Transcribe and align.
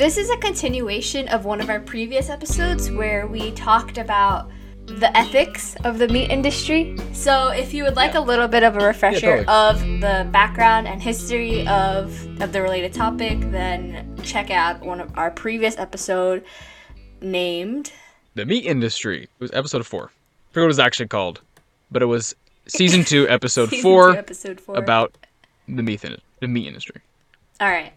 this 0.00 0.16
is 0.16 0.30
a 0.30 0.36
continuation 0.38 1.28
of 1.28 1.44
one 1.44 1.60
of 1.60 1.68
our 1.68 1.78
previous 1.78 2.30
episodes 2.30 2.90
where 2.90 3.26
we 3.26 3.50
talked 3.50 3.98
about 3.98 4.50
the 4.86 5.14
ethics 5.14 5.76
of 5.84 5.98
the 5.98 6.08
meat 6.08 6.30
industry. 6.30 6.96
So, 7.12 7.48
if 7.48 7.74
you 7.74 7.84
would 7.84 7.96
like 7.96 8.14
a 8.14 8.20
little 8.20 8.48
bit 8.48 8.62
of 8.62 8.78
a 8.78 8.86
refresher 8.86 9.44
totally. 9.44 9.46
of 9.46 9.78
the 10.00 10.26
background 10.32 10.88
and 10.88 11.02
history 11.02 11.68
of 11.68 12.16
of 12.40 12.50
the 12.54 12.62
related 12.62 12.94
topic, 12.94 13.40
then 13.50 14.16
check 14.22 14.50
out 14.50 14.80
one 14.80 15.02
of 15.02 15.18
our 15.18 15.30
previous 15.30 15.76
episode 15.76 16.46
named 17.20 17.92
The 18.36 18.46
meat 18.46 18.64
industry. 18.64 19.24
It 19.24 19.30
was 19.38 19.50
episode 19.52 19.86
four. 19.86 20.04
I 20.04 20.52
forget 20.54 20.62
what 20.62 20.64
it 20.64 20.66
was 20.68 20.78
actually 20.78 21.08
called, 21.08 21.42
but 21.90 22.00
it 22.00 22.06
was 22.06 22.34
season 22.66 23.04
two, 23.04 23.28
episode 23.28 23.68
Season 23.68 23.82
four, 23.82 24.12
two, 24.12 24.18
episode 24.18 24.60
four. 24.62 24.76
about 24.76 25.14
the 25.68 25.82
meat 25.82 26.02
in- 26.04 26.16
the 26.40 26.48
meat 26.48 26.68
industry. 26.68 27.02
All 27.60 27.68
right. 27.68 27.92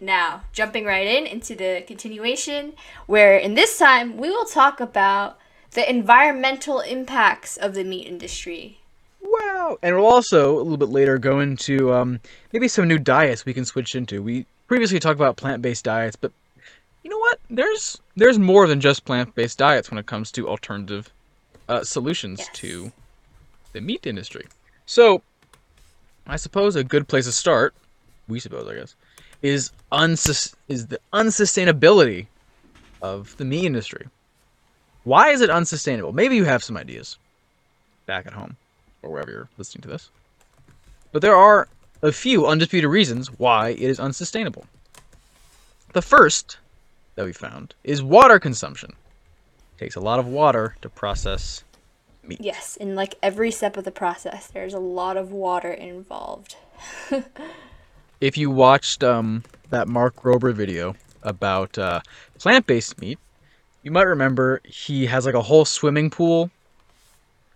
Now, 0.00 0.42
jumping 0.52 0.84
right 0.84 1.06
in 1.06 1.26
into 1.26 1.54
the 1.54 1.82
continuation, 1.86 2.72
where 3.06 3.36
in 3.36 3.54
this 3.54 3.78
time 3.78 4.16
we 4.16 4.30
will 4.30 4.44
talk 4.44 4.80
about 4.80 5.38
the 5.72 5.88
environmental 5.88 6.80
impacts 6.80 7.56
of 7.56 7.74
the 7.74 7.84
meat 7.84 8.06
industry. 8.06 8.78
Wow! 9.20 9.78
And 9.82 9.96
we'll 9.96 10.06
also 10.06 10.56
a 10.56 10.62
little 10.62 10.76
bit 10.76 10.88
later 10.88 11.18
go 11.18 11.40
into 11.40 11.92
um, 11.92 12.20
maybe 12.52 12.68
some 12.68 12.86
new 12.88 12.98
diets 12.98 13.44
we 13.44 13.54
can 13.54 13.64
switch 13.64 13.94
into. 13.94 14.22
We 14.22 14.46
previously 14.68 14.98
talked 15.00 15.18
about 15.18 15.36
plant-based 15.36 15.84
diets, 15.84 16.16
but 16.16 16.32
you 17.02 17.10
know 17.10 17.18
what? 17.18 17.40
There's 17.50 18.00
there's 18.16 18.38
more 18.38 18.66
than 18.66 18.80
just 18.80 19.04
plant-based 19.04 19.58
diets 19.58 19.90
when 19.90 19.98
it 19.98 20.06
comes 20.06 20.30
to 20.32 20.48
alternative 20.48 21.10
uh, 21.68 21.82
solutions 21.82 22.38
Yes. 22.38 22.48
to 22.54 22.92
the 23.72 23.80
meat 23.80 24.06
industry. 24.06 24.46
So, 24.86 25.22
I 26.26 26.36
suppose 26.36 26.76
a 26.76 26.84
good 26.84 27.08
place 27.08 27.26
to 27.26 27.32
start, 27.32 27.74
we 28.28 28.38
suppose, 28.38 28.68
I 28.68 28.74
guess, 28.74 28.94
is 29.42 29.70
unsus- 29.92 30.54
is 30.68 30.86
the 30.86 31.00
unsustainability 31.12 32.26
of 33.02 33.36
the 33.36 33.44
meat 33.44 33.64
industry. 33.64 34.06
Why 35.04 35.30
is 35.30 35.40
it 35.40 35.50
unsustainable? 35.50 36.12
Maybe 36.12 36.36
you 36.36 36.44
have 36.44 36.64
some 36.64 36.76
ideas 36.76 37.18
back 38.06 38.26
at 38.26 38.32
home 38.32 38.56
or 39.02 39.10
wherever 39.10 39.30
you're 39.30 39.48
listening 39.58 39.82
to 39.82 39.88
this. 39.88 40.10
But 41.12 41.22
there 41.22 41.36
are 41.36 41.68
a 42.02 42.12
few 42.12 42.46
undisputed 42.46 42.90
reasons 42.90 43.28
why 43.38 43.70
it 43.70 43.80
is 43.80 44.00
unsustainable. 44.00 44.66
The 45.92 46.02
first 46.02 46.58
that 47.14 47.24
we 47.24 47.32
found 47.32 47.74
is 47.84 48.02
water 48.02 48.38
consumption. 48.38 48.92
It 49.76 49.84
takes 49.84 49.96
a 49.96 50.00
lot 50.00 50.18
of 50.18 50.26
water 50.26 50.76
to 50.82 50.88
process 50.88 51.64
meat. 52.22 52.40
Yes, 52.40 52.76
in 52.76 52.94
like 52.94 53.14
every 53.22 53.50
step 53.50 53.76
of 53.76 53.84
the 53.84 53.90
process, 53.90 54.48
there's 54.48 54.74
a 54.74 54.78
lot 54.78 55.16
of 55.16 55.32
water 55.32 55.72
involved. 55.72 56.56
If 58.20 58.38
you 58.38 58.50
watched 58.50 59.04
um, 59.04 59.42
that 59.70 59.88
Mark 59.88 60.16
Rober 60.22 60.54
video 60.54 60.94
about 61.22 61.76
uh, 61.76 62.00
plant-based 62.38 63.00
meat, 63.00 63.18
you 63.82 63.90
might 63.90 64.02
remember 64.02 64.60
he 64.64 65.06
has 65.06 65.26
like 65.26 65.34
a 65.34 65.42
whole 65.42 65.64
swimming 65.64 66.10
pool 66.10 66.50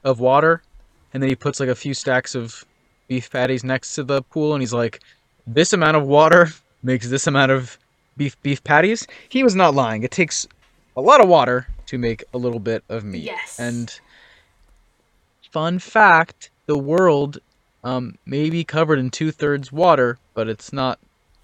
of 0.04 0.20
water, 0.20 0.62
and 1.12 1.22
then 1.22 1.30
he 1.30 1.36
puts 1.36 1.60
like 1.60 1.68
a 1.68 1.74
few 1.74 1.94
stacks 1.94 2.34
of 2.34 2.64
beef 3.08 3.30
patties 3.30 3.64
next 3.64 3.94
to 3.94 4.04
the 4.04 4.22
pool, 4.22 4.54
and 4.54 4.62
he's 4.62 4.72
like, 4.72 5.00
"This 5.46 5.72
amount 5.72 5.96
of 5.96 6.06
water 6.06 6.48
makes 6.82 7.08
this 7.08 7.26
amount 7.26 7.52
of 7.52 7.78
beef 8.16 8.40
beef 8.42 8.62
patties." 8.62 9.06
He 9.28 9.42
was 9.42 9.54
not 9.54 9.74
lying. 9.74 10.02
It 10.02 10.10
takes 10.10 10.46
a 10.96 11.00
lot 11.00 11.20
of 11.20 11.28
water 11.28 11.66
to 11.86 11.98
make 11.98 12.22
a 12.34 12.38
little 12.38 12.60
bit 12.60 12.84
of 12.88 13.02
meat. 13.02 13.22
Yes. 13.22 13.58
And 13.58 13.98
fun 15.50 15.78
fact: 15.78 16.50
the 16.66 16.78
world 16.78 17.38
um, 17.82 18.16
may 18.26 18.50
be 18.50 18.62
covered 18.62 18.98
in 18.98 19.10
two 19.10 19.32
thirds 19.32 19.72
water, 19.72 20.18
but 20.40 20.48
it's 20.48 20.72
not 20.72 20.98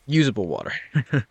usable 0.06 0.46
water. 0.46 0.72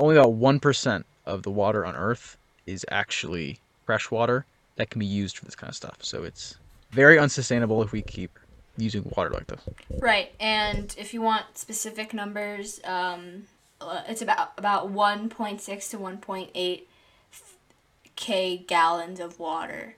Only 0.00 0.16
about 0.16 0.32
one 0.32 0.58
percent 0.58 1.06
of 1.24 1.44
the 1.44 1.50
water 1.52 1.86
on 1.86 1.94
Earth 1.94 2.36
is 2.66 2.84
actually 2.90 3.60
fresh 3.86 4.10
water 4.10 4.44
that 4.74 4.90
can 4.90 4.98
be 4.98 5.06
used 5.06 5.38
for 5.38 5.44
this 5.44 5.54
kind 5.54 5.68
of 5.68 5.76
stuff. 5.76 5.98
So 6.00 6.24
it's 6.24 6.56
very 6.90 7.16
unsustainable 7.16 7.80
if 7.84 7.92
we 7.92 8.02
keep 8.02 8.36
using 8.76 9.08
water 9.16 9.30
like 9.30 9.46
this. 9.46 9.60
Right, 10.00 10.32
and 10.40 10.92
if 10.98 11.14
you 11.14 11.22
want 11.22 11.56
specific 11.56 12.12
numbers, 12.12 12.80
um, 12.82 13.44
uh, 13.80 14.02
it's 14.08 14.20
about 14.20 14.50
about 14.58 14.92
1.6 14.92 15.90
to 15.90 15.96
1.8 15.96 16.82
k 18.16 18.56
gallons 18.66 19.20
of 19.20 19.38
water 19.38 19.94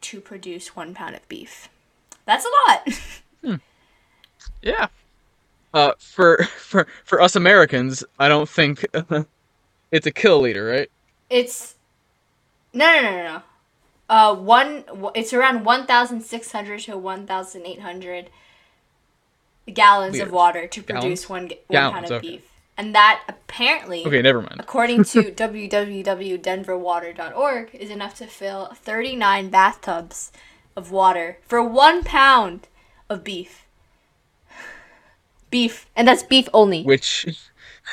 to 0.00 0.22
produce 0.22 0.74
one 0.74 0.94
pound 0.94 1.14
of 1.14 1.28
beef. 1.28 1.68
That's 2.24 2.46
a 2.46 2.70
lot. 2.70 3.60
Yeah. 4.62 4.88
Uh, 5.76 5.92
for 5.98 6.42
for 6.58 6.86
for 7.04 7.20
us 7.20 7.36
Americans, 7.36 8.02
I 8.18 8.28
don't 8.28 8.48
think 8.48 8.86
it's 9.92 10.06
a 10.06 10.10
kill 10.10 10.40
kiloliter, 10.40 10.72
right? 10.72 10.90
It's 11.28 11.74
no, 12.72 12.86
no, 12.96 13.02
no, 13.02 13.10
no, 13.10 13.24
no. 13.24 13.42
Uh, 14.08 14.34
one. 14.34 14.84
It's 15.14 15.34
around 15.34 15.66
one 15.66 15.86
thousand 15.86 16.22
six 16.22 16.50
hundred 16.50 16.80
to 16.80 16.96
one 16.96 17.26
thousand 17.26 17.66
eight 17.66 17.80
hundred 17.80 18.30
gallons 19.74 20.14
Liters. 20.14 20.28
of 20.28 20.32
water 20.32 20.66
to 20.66 20.80
Gallons? 20.80 21.04
produce 21.04 21.28
one 21.28 21.42
one 21.42 21.50
Gallons, 21.70 21.92
pound 21.92 22.04
of 22.06 22.12
okay. 22.12 22.30
beef, 22.36 22.50
and 22.78 22.94
that 22.94 23.22
apparently, 23.28 24.06
Okay, 24.06 24.22
never 24.22 24.40
mind. 24.40 24.56
according 24.58 25.04
to 25.04 25.22
www.denverwater.org, 25.24 27.74
is 27.74 27.90
enough 27.90 28.14
to 28.14 28.26
fill 28.26 28.72
thirty 28.74 29.14
nine 29.14 29.50
bathtubs 29.50 30.32
of 30.74 30.90
water 30.90 31.36
for 31.42 31.62
one 31.62 32.02
pound 32.02 32.66
of 33.10 33.22
beef. 33.22 33.65
Beef, 35.50 35.86
and 35.96 36.06
that's 36.06 36.22
beef 36.22 36.48
only. 36.52 36.82
Which 36.82 37.26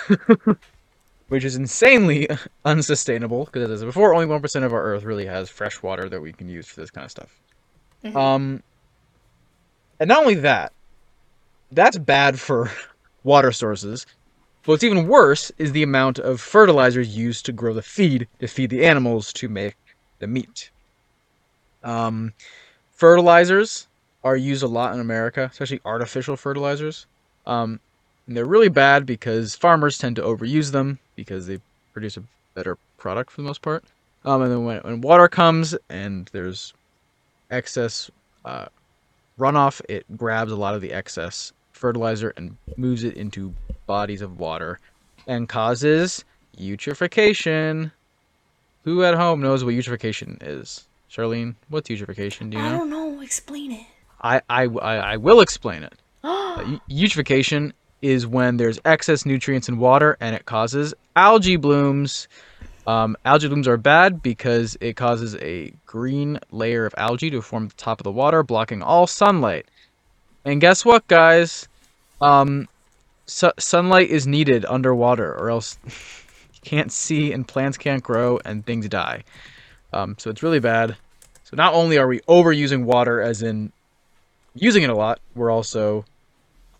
which 1.27 1.43
is 1.43 1.55
insanely 1.55 2.27
unsustainable 2.65 3.45
because 3.45 3.69
as 3.69 3.79
I 3.79 3.81
said 3.81 3.87
before, 3.87 4.13
only 4.13 4.25
one 4.25 4.41
percent 4.41 4.65
of 4.65 4.73
our 4.73 4.83
Earth 4.83 5.03
really 5.03 5.25
has 5.25 5.49
fresh 5.49 5.81
water 5.81 6.09
that 6.09 6.21
we 6.21 6.33
can 6.33 6.49
use 6.49 6.67
for 6.67 6.81
this 6.81 6.91
kind 6.91 7.05
of 7.05 7.11
stuff. 7.11 7.39
Um, 8.15 8.61
and 9.99 10.09
not 10.09 10.19
only 10.19 10.35
that, 10.35 10.73
that's 11.71 11.97
bad 11.97 12.39
for 12.39 12.71
water 13.23 13.51
sources. 13.51 14.05
What's 14.65 14.83
even 14.83 15.07
worse 15.07 15.51
is 15.57 15.71
the 15.71 15.83
amount 15.83 16.19
of 16.19 16.39
fertilizers 16.39 17.15
used 17.15 17.45
to 17.45 17.51
grow 17.51 17.73
the 17.73 17.81
feed 17.81 18.27
to 18.39 18.47
feed 18.47 18.69
the 18.69 18.85
animals 18.85 19.33
to 19.33 19.49
make 19.49 19.75
the 20.19 20.27
meat. 20.27 20.71
Um, 21.83 22.33
fertilizers 22.91 23.87
are 24.23 24.37
used 24.37 24.63
a 24.63 24.67
lot 24.67 24.93
in 24.93 25.01
America, 25.01 25.49
especially 25.51 25.81
artificial 25.83 26.37
fertilizers. 26.37 27.07
Um, 27.45 27.79
and 28.27 28.37
they're 28.37 28.45
really 28.45 28.69
bad 28.69 29.05
because 29.05 29.55
farmers 29.55 29.97
tend 29.97 30.15
to 30.15 30.21
overuse 30.21 30.71
them 30.71 30.99
because 31.15 31.47
they 31.47 31.59
produce 31.91 32.17
a 32.17 32.23
better 32.53 32.77
product 32.97 33.31
for 33.31 33.41
the 33.41 33.47
most 33.47 33.61
part. 33.61 33.83
Um, 34.25 34.41
and 34.41 34.51
then 34.51 34.65
when, 34.65 34.79
when 34.79 35.01
water 35.01 35.27
comes 35.27 35.75
and 35.89 36.29
there's 36.31 36.73
excess 37.51 38.09
uh, 38.45 38.67
runoff, 39.37 39.81
it 39.89 40.05
grabs 40.17 40.51
a 40.51 40.55
lot 40.55 40.75
of 40.75 40.81
the 40.81 40.93
excess 40.93 41.51
fertilizer 41.73 42.33
and 42.37 42.55
moves 42.77 43.03
it 43.03 43.17
into 43.17 43.53
bodies 43.85 44.21
of 44.21 44.39
water 44.39 44.79
and 45.27 45.49
causes 45.49 46.23
eutrophication. 46.57 47.91
Who 48.85 49.03
at 49.03 49.15
home 49.15 49.41
knows 49.41 49.63
what 49.63 49.73
eutrophication 49.73 50.37
is? 50.41 50.85
Charlene, 51.09 51.55
what's 51.69 51.89
eutrophication? 51.89 52.49
Do 52.49 52.57
you 52.57 52.63
know? 52.63 52.69
I 52.69 52.77
don't 52.77 52.89
know. 52.89 53.21
Explain 53.21 53.71
it. 53.73 53.85
I, 54.21 54.41
I, 54.49 54.63
I, 54.63 54.95
I 54.95 55.17
will 55.17 55.41
explain 55.41 55.83
it. 55.83 55.93
Uh, 56.55 56.77
eu- 56.87 57.07
eutrophication 57.07 57.71
is 58.01 58.27
when 58.27 58.57
there's 58.57 58.79
excess 58.85 59.25
nutrients 59.25 59.69
in 59.69 59.77
water 59.77 60.17
and 60.19 60.35
it 60.35 60.45
causes 60.45 60.93
algae 61.15 61.55
blooms. 61.55 62.27
Um, 62.85 63.15
algae 63.25 63.47
blooms 63.47 63.67
are 63.67 63.77
bad 63.77 64.21
because 64.21 64.77
it 64.81 64.95
causes 64.95 65.35
a 65.37 65.73
green 65.85 66.39
layer 66.51 66.85
of 66.85 66.93
algae 66.97 67.31
to 67.31 67.41
form 67.41 67.63
at 67.63 67.69
the 67.69 67.75
top 67.77 67.99
of 67.99 68.03
the 68.03 68.11
water, 68.11 68.43
blocking 68.43 68.83
all 68.83 69.07
sunlight. 69.07 69.67
And 70.45 70.61
guess 70.61 70.83
what, 70.83 71.07
guys? 71.07 71.67
Um, 72.21 72.67
su- 73.25 73.51
sunlight 73.57 74.09
is 74.09 74.27
needed 74.27 74.65
underwater, 74.65 75.33
or 75.33 75.49
else 75.49 75.77
you 75.85 76.59
can't 76.61 76.91
see 76.91 77.31
and 77.31 77.47
plants 77.47 77.77
can't 77.77 78.03
grow 78.03 78.39
and 78.45 78.65
things 78.65 78.87
die. 78.89 79.23
Um, 79.93 80.15
so 80.19 80.29
it's 80.29 80.43
really 80.43 80.59
bad. 80.59 80.97
So 81.45 81.55
not 81.55 81.73
only 81.73 81.97
are 81.97 82.07
we 82.07 82.19
overusing 82.21 82.83
water, 82.83 83.21
as 83.21 83.41
in 83.41 83.71
using 84.53 84.83
it 84.83 84.89
a 84.89 84.95
lot, 84.95 85.19
we're 85.35 85.51
also 85.51 86.05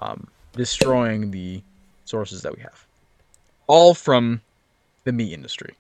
um, 0.04 0.28
destroying 0.54 1.32
the 1.32 1.62
sources 2.06 2.42
that 2.42 2.56
we 2.56 2.62
have. 2.62 2.86
All 3.68 3.94
from 3.94 4.42
the 5.06 5.12
meat 5.12 5.34
industry. 5.34 5.74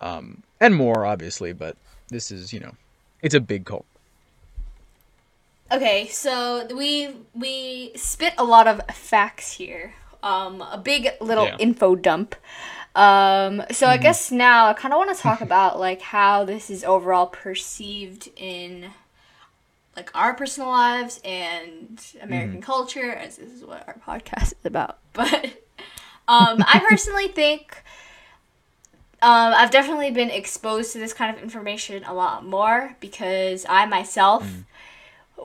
Um, 0.00 0.42
and 0.60 0.74
more, 0.74 1.06
obviously, 1.06 1.52
but 1.52 1.76
this 2.08 2.30
is, 2.30 2.52
you 2.52 2.60
know, 2.60 2.72
it's 3.22 3.34
a 3.34 3.40
big 3.40 3.64
cult. 3.64 3.86
Okay, 5.72 6.06
so 6.06 6.66
we 6.74 7.08
we 7.34 7.92
spit 7.96 8.34
a 8.38 8.44
lot 8.44 8.68
of 8.68 8.80
facts 8.94 9.52
here. 9.52 9.94
Um, 10.22 10.60
a 10.62 10.78
big 10.78 11.08
little 11.20 11.46
Yeah. 11.46 11.56
info 11.58 11.96
dump. 11.96 12.36
Um, 12.94 13.62
so 13.70 13.86
I 13.86 13.96
guess 13.98 14.30
now 14.30 14.68
I 14.68 14.72
kind 14.74 14.94
of 14.94 14.98
want 14.98 15.14
to 15.16 15.20
talk 15.22 15.40
about 15.50 15.78
like 15.80 16.00
how 16.02 16.44
this 16.44 16.70
is 16.70 16.84
overall 16.84 17.26
perceived 17.26 18.30
in 18.36 18.90
like 19.96 20.10
our 20.14 20.34
personal 20.34 20.68
lives 20.68 21.20
and 21.24 22.00
American 22.22 22.60
culture, 22.60 23.12
as 23.12 23.36
this 23.36 23.50
is 23.50 23.64
what 23.64 23.84
our 23.86 23.96
podcast 24.06 24.52
is 24.52 24.64
about. 24.64 24.98
But 25.12 25.44
um, 26.28 26.58
I 26.66 26.84
personally 26.88 27.28
think 27.28 27.82
um, 29.22 29.54
I've 29.56 29.70
definitely 29.70 30.10
been 30.10 30.30
exposed 30.30 30.92
to 30.92 30.98
this 30.98 31.12
kind 31.14 31.34
of 31.34 31.42
information 31.42 32.04
a 32.04 32.12
lot 32.12 32.44
more 32.44 32.96
because 33.00 33.64
I 33.68 33.86
myself 33.86 34.42
Mm. 34.44 34.64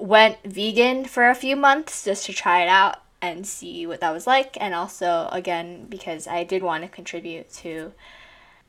went 0.07 0.37
vegan 0.43 1.05
for 1.05 1.29
a 1.29 1.35
few 1.35 1.55
months 1.55 2.03
just 2.03 2.25
to 2.25 2.33
try 2.33 2.63
it 2.63 2.67
out 2.67 2.97
and 3.21 3.45
see 3.47 3.85
what 3.87 4.01
that 4.01 4.11
was 4.11 4.27
like, 4.27 4.57
and 4.59 4.73
also 4.73 5.29
again 5.31 5.85
because 5.87 6.27
I 6.27 6.43
did 6.43 6.63
want 6.63 6.83
to 6.83 6.89
contribute 6.89 7.49
to 7.63 7.93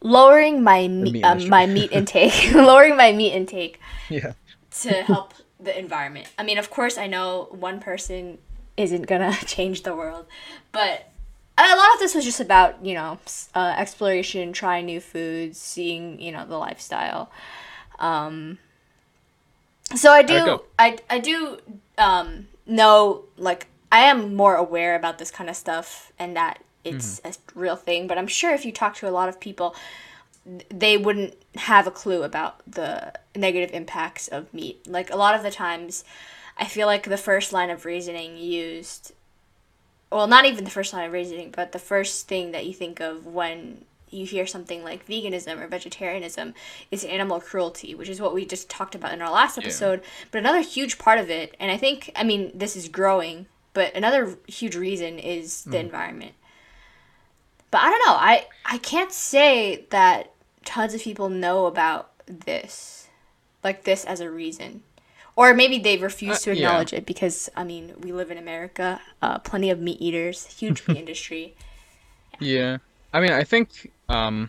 lowering 0.00 0.62
my 0.62 0.86
meat, 0.88 1.12
meat 1.14 1.24
um, 1.24 1.48
my 1.48 1.66
meat 1.66 1.90
intake, 1.92 2.52
lowering 2.54 2.96
my 2.96 3.12
meat 3.12 3.32
intake 3.32 3.80
Yeah. 4.10 4.34
to 4.82 4.90
help 5.02 5.34
the 5.62 5.78
environment. 5.78 6.28
I 6.38 6.42
mean, 6.42 6.58
of 6.58 6.70
course, 6.70 6.98
I 6.98 7.06
know 7.06 7.48
one 7.50 7.80
person 7.80 8.38
isn't 8.76 9.06
gonna 9.06 9.34
change 9.46 9.82
the 9.82 9.94
world, 9.94 10.26
but 10.72 11.08
a 11.58 11.76
lot 11.76 11.94
of 11.94 12.00
this 12.00 12.14
was 12.14 12.24
just 12.24 12.40
about 12.40 12.84
you 12.84 12.94
know 12.94 13.18
uh, 13.54 13.74
exploration, 13.76 14.52
trying 14.52 14.86
new 14.86 15.00
foods, 15.00 15.58
seeing 15.58 16.20
you 16.20 16.32
know 16.32 16.46
the 16.46 16.58
lifestyle. 16.58 17.30
Um, 17.98 18.58
so 19.94 20.10
I 20.10 20.22
do. 20.22 20.60
I 20.78 20.98
I 21.10 21.18
do 21.18 21.58
um, 21.98 22.48
know 22.66 23.24
like 23.36 23.68
I 23.90 24.00
am 24.00 24.34
more 24.34 24.56
aware 24.56 24.96
about 24.96 25.18
this 25.18 25.30
kind 25.30 25.50
of 25.50 25.56
stuff 25.56 26.12
and 26.18 26.36
that 26.36 26.62
it's 26.84 27.20
a 27.24 27.32
real 27.54 27.76
thing. 27.76 28.06
But 28.06 28.18
I'm 28.18 28.26
sure 28.26 28.52
if 28.52 28.64
you 28.64 28.72
talk 28.72 28.96
to 28.96 29.08
a 29.08 29.10
lot 29.10 29.28
of 29.28 29.38
people, 29.38 29.74
they 30.44 30.96
wouldn't 30.96 31.34
have 31.54 31.86
a 31.86 31.90
clue 31.90 32.22
about 32.22 32.60
the 32.66 33.12
negative 33.36 33.74
impacts 33.74 34.28
of 34.28 34.52
meat. 34.52 34.86
Like 34.86 35.10
a 35.10 35.16
lot 35.16 35.34
of 35.34 35.42
the 35.42 35.50
times, 35.50 36.04
I 36.58 36.66
feel 36.66 36.86
like 36.86 37.04
the 37.04 37.16
first 37.16 37.52
line 37.52 37.70
of 37.70 37.84
reasoning 37.84 38.36
used, 38.36 39.12
well, 40.10 40.26
not 40.26 40.44
even 40.44 40.64
the 40.64 40.70
first 40.70 40.92
line 40.92 41.06
of 41.06 41.12
reasoning, 41.12 41.52
but 41.54 41.72
the 41.72 41.78
first 41.78 42.28
thing 42.28 42.52
that 42.52 42.66
you 42.66 42.74
think 42.74 43.00
of 43.00 43.26
when 43.26 43.84
you 44.10 44.26
hear 44.26 44.46
something 44.46 44.84
like 44.84 45.06
veganism 45.06 45.58
or 45.58 45.66
vegetarianism 45.66 46.54
is 46.90 47.04
animal 47.04 47.40
cruelty, 47.40 47.94
which 47.94 48.08
is 48.08 48.20
what 48.20 48.34
we 48.34 48.44
just 48.44 48.68
talked 48.68 48.94
about 48.94 49.12
in 49.12 49.22
our 49.22 49.30
last 49.30 49.56
episode. 49.56 50.02
But 50.30 50.38
another 50.38 50.60
huge 50.60 50.98
part 50.98 51.18
of 51.18 51.30
it, 51.30 51.56
and 51.58 51.70
I 51.70 51.78
think, 51.78 52.10
I 52.14 52.22
mean, 52.22 52.52
this 52.54 52.76
is 52.76 52.88
growing, 52.88 53.46
but 53.72 53.94
another 53.94 54.36
huge 54.46 54.76
reason 54.76 55.18
is 55.18 55.64
the 55.64 55.78
mm. 55.78 55.84
environment. 55.84 56.34
But 57.70 57.80
I 57.80 57.90
don't 57.90 58.06
know. 58.06 58.14
I 58.14 58.46
I 58.66 58.78
can't 58.78 59.12
say 59.12 59.86
that 59.88 60.31
tons 60.64 60.94
of 60.94 61.00
people 61.02 61.28
know 61.28 61.66
about 61.66 62.10
this, 62.26 63.08
like 63.64 63.84
this 63.84 64.04
as 64.04 64.20
a 64.20 64.30
reason, 64.30 64.82
or 65.36 65.54
maybe 65.54 65.78
they 65.78 65.96
refuse 65.96 66.36
Uh, 66.38 66.40
to 66.40 66.54
yeah. 66.56 66.66
acknowledge 66.68 66.92
it 66.92 67.06
because 67.06 67.48
I 67.56 67.64
mean 67.64 67.94
we 68.00 68.12
live 68.12 68.30
in 68.30 68.38
America, 68.38 69.00
uh, 69.20 69.38
plenty 69.38 69.70
of 69.70 69.78
meat 69.80 70.00
eaters, 70.00 70.46
huge 70.46 70.86
meat 70.88 70.96
industry. 71.04 71.54
Yeah. 72.40 72.78
I 73.14 73.20
mean, 73.20 73.32
I 73.32 73.44
think, 73.44 73.90
um, 74.08 74.48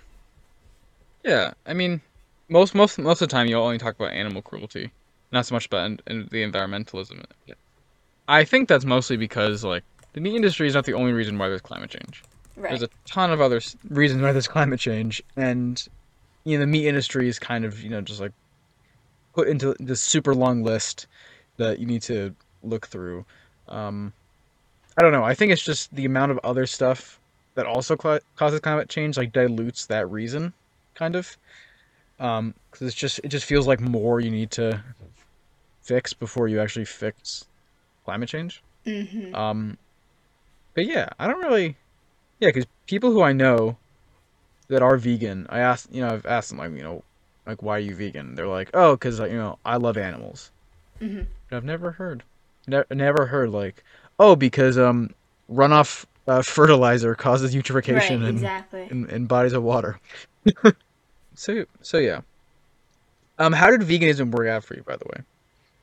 yeah. 1.24 1.54
I 1.66 1.74
mean, 1.74 2.02
most 2.50 2.74
most 2.76 2.98
most 3.00 3.22
of 3.22 3.28
the 3.30 3.32
time 3.34 3.48
you'll 3.48 3.64
only 3.64 3.78
talk 3.78 3.96
about 3.96 4.14
animal 4.14 4.42
cruelty, 4.42 4.92
not 5.32 5.46
so 5.46 5.56
much 5.56 5.66
about 5.66 5.86
en- 5.86 6.00
en- 6.08 6.28
the 6.32 6.44
environmentalism. 6.44 7.24
I 8.28 8.46
think 8.46 8.70
that's 8.70 8.86
mostly 8.86 9.18
because 9.18 9.64
like 9.64 9.84
the 10.14 10.22
meat 10.22 10.36
industry 10.36 10.68
is 10.68 10.76
not 10.76 10.86
the 10.86 10.94
only 10.94 11.12
reason 11.12 11.38
why 11.38 11.50
there's 11.50 11.62
climate 11.62 11.90
change. 11.90 12.24
Right. 12.56 12.70
There's 12.70 12.84
a 12.84 12.90
ton 13.06 13.32
of 13.32 13.42
other 13.42 13.60
reasons 13.90 14.22
why 14.22 14.32
there's 14.32 14.48
climate 14.58 14.80
change, 14.80 15.22
and 15.36 15.86
you 16.44 16.58
know 16.58 16.62
the 16.62 16.68
meat 16.68 16.88
industry 16.88 17.28
is 17.28 17.40
kind 17.40 17.66
of 17.66 17.82
you 17.82 17.90
know 17.90 18.02
just 18.02 18.20
like 18.20 18.32
put 19.34 19.48
into 19.48 19.76
this 19.80 20.02
super 20.02 20.36
long 20.36 20.64
list 20.64 21.08
that 21.58 21.80
you 21.80 21.86
need 21.86 22.02
to 22.04 22.36
look 22.64 22.88
through. 22.88 23.26
Um, 23.68 24.14
I 24.98 25.02
don't 25.02 25.12
know. 25.12 25.24
I 25.24 25.34
think 25.34 25.52
it's 25.52 25.64
just 25.64 25.94
the 25.96 26.06
amount 26.06 26.32
of 26.32 26.40
other 26.44 26.66
stuff 26.66 27.20
that 27.56 27.66
also 27.66 27.96
cla 27.96 28.20
causes 28.36 28.60
climate 28.60 28.90
change 28.90 29.18
like 29.18 29.32
dilutes 29.32 29.88
that 29.88 30.10
reason, 30.10 30.54
kind 30.96 31.16
of. 31.16 31.36
Um, 32.20 32.54
because 32.72 32.88
it's 32.88 32.96
just 32.96 33.20
it 33.24 33.30
just 33.30 33.46
feels 33.46 33.68
like 33.68 33.80
more 33.80 34.20
you 34.20 34.32
need 34.32 34.52
to 34.52 34.82
fix 35.82 36.14
before 36.14 36.48
you 36.48 36.60
actually 36.60 36.86
fix 36.86 37.46
climate 38.06 38.30
change. 38.30 38.62
mm-hmm. 38.86 39.34
Um, 39.36 39.78
but 40.74 40.86
yeah, 40.86 41.10
I 41.20 41.28
don't 41.28 41.42
really, 41.42 41.76
yeah, 42.40 42.50
because 42.50 42.66
people 42.88 43.12
who 43.12 43.22
I 43.22 43.34
know 43.34 43.78
that 44.74 44.84
are 44.84 44.98
vegan, 44.98 45.48
I 45.50 45.60
asked, 45.60 45.94
you 45.94 46.02
know, 46.02 46.10
I've 46.14 46.26
asked 46.26 46.50
them 46.50 46.60
like, 46.60 46.72
you 46.74 46.84
know, 46.84 47.04
like 47.48 47.64
why 47.64 47.78
are 47.78 47.80
you 47.80 47.96
vegan? 47.96 48.36
They're 48.36 48.48
like, 48.48 48.72
oh, 48.74 48.96
because 48.96 49.20
you 49.20 49.38
know 49.38 49.60
I 49.66 49.78
love 49.78 49.98
animals. 49.98 50.52
Mhm. 51.02 51.28
But 51.50 51.58
I've 51.58 51.66
never 51.66 51.92
heard, 51.94 52.24
ne- 52.68 52.84
never 52.92 53.28
heard 53.28 53.52
like, 53.52 53.84
oh, 54.20 54.36
because 54.36 54.78
um 54.78 55.12
runoff 55.52 56.06
uh, 56.28 56.42
fertilizer 56.44 57.16
causes 57.16 57.56
Right. 57.56 57.64
eutrophication 57.66 58.28
in, 58.28 58.30
Exactly. 58.30 58.88
in 58.92 59.10
in 59.10 59.28
bodies 59.28 59.54
of 59.54 59.64
water. 59.64 60.00
so 61.36 61.66
so 61.82 61.98
yeah. 61.98 62.22
Um, 63.38 63.54
how 63.54 63.70
did 63.72 63.82
veganism 63.82 64.32
work 64.32 64.48
out 64.48 64.64
for 64.64 64.76
you, 64.76 64.84
by 64.84 64.96
the 64.96 65.06
way? 65.16 65.24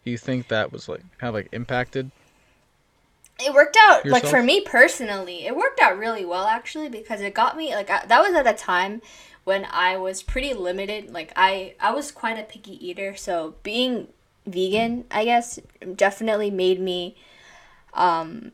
Do 0.04 0.10
you 0.10 0.18
think 0.18 0.48
that 0.48 0.72
was 0.72 0.88
like 0.88 1.02
kind 1.18 1.28
of 1.30 1.34
like 1.34 1.48
impacted? 1.52 2.12
It 3.44 3.54
worked 3.54 3.76
out 3.88 4.06
like 4.06 4.26
for 4.26 4.42
me 4.42 4.60
personally. 4.60 5.46
It 5.46 5.56
worked 5.56 5.80
out 5.80 5.98
really 5.98 6.24
well 6.24 6.46
actually 6.46 6.88
because 6.88 7.20
it 7.20 7.34
got 7.34 7.56
me 7.56 7.74
like 7.74 7.90
I, 7.90 8.06
that 8.06 8.20
was 8.20 8.34
at 8.34 8.46
a 8.46 8.54
time 8.54 9.02
when 9.44 9.66
I 9.70 9.96
was 9.96 10.22
pretty 10.22 10.54
limited. 10.54 11.10
Like 11.12 11.32
I 11.36 11.74
I 11.80 11.92
was 11.92 12.12
quite 12.12 12.38
a 12.38 12.42
picky 12.42 12.84
eater, 12.86 13.16
so 13.16 13.54
being 13.62 14.08
vegan, 14.46 15.04
I 15.10 15.24
guess, 15.24 15.58
definitely 15.96 16.50
made 16.50 16.80
me 16.80 17.16
um 17.94 18.52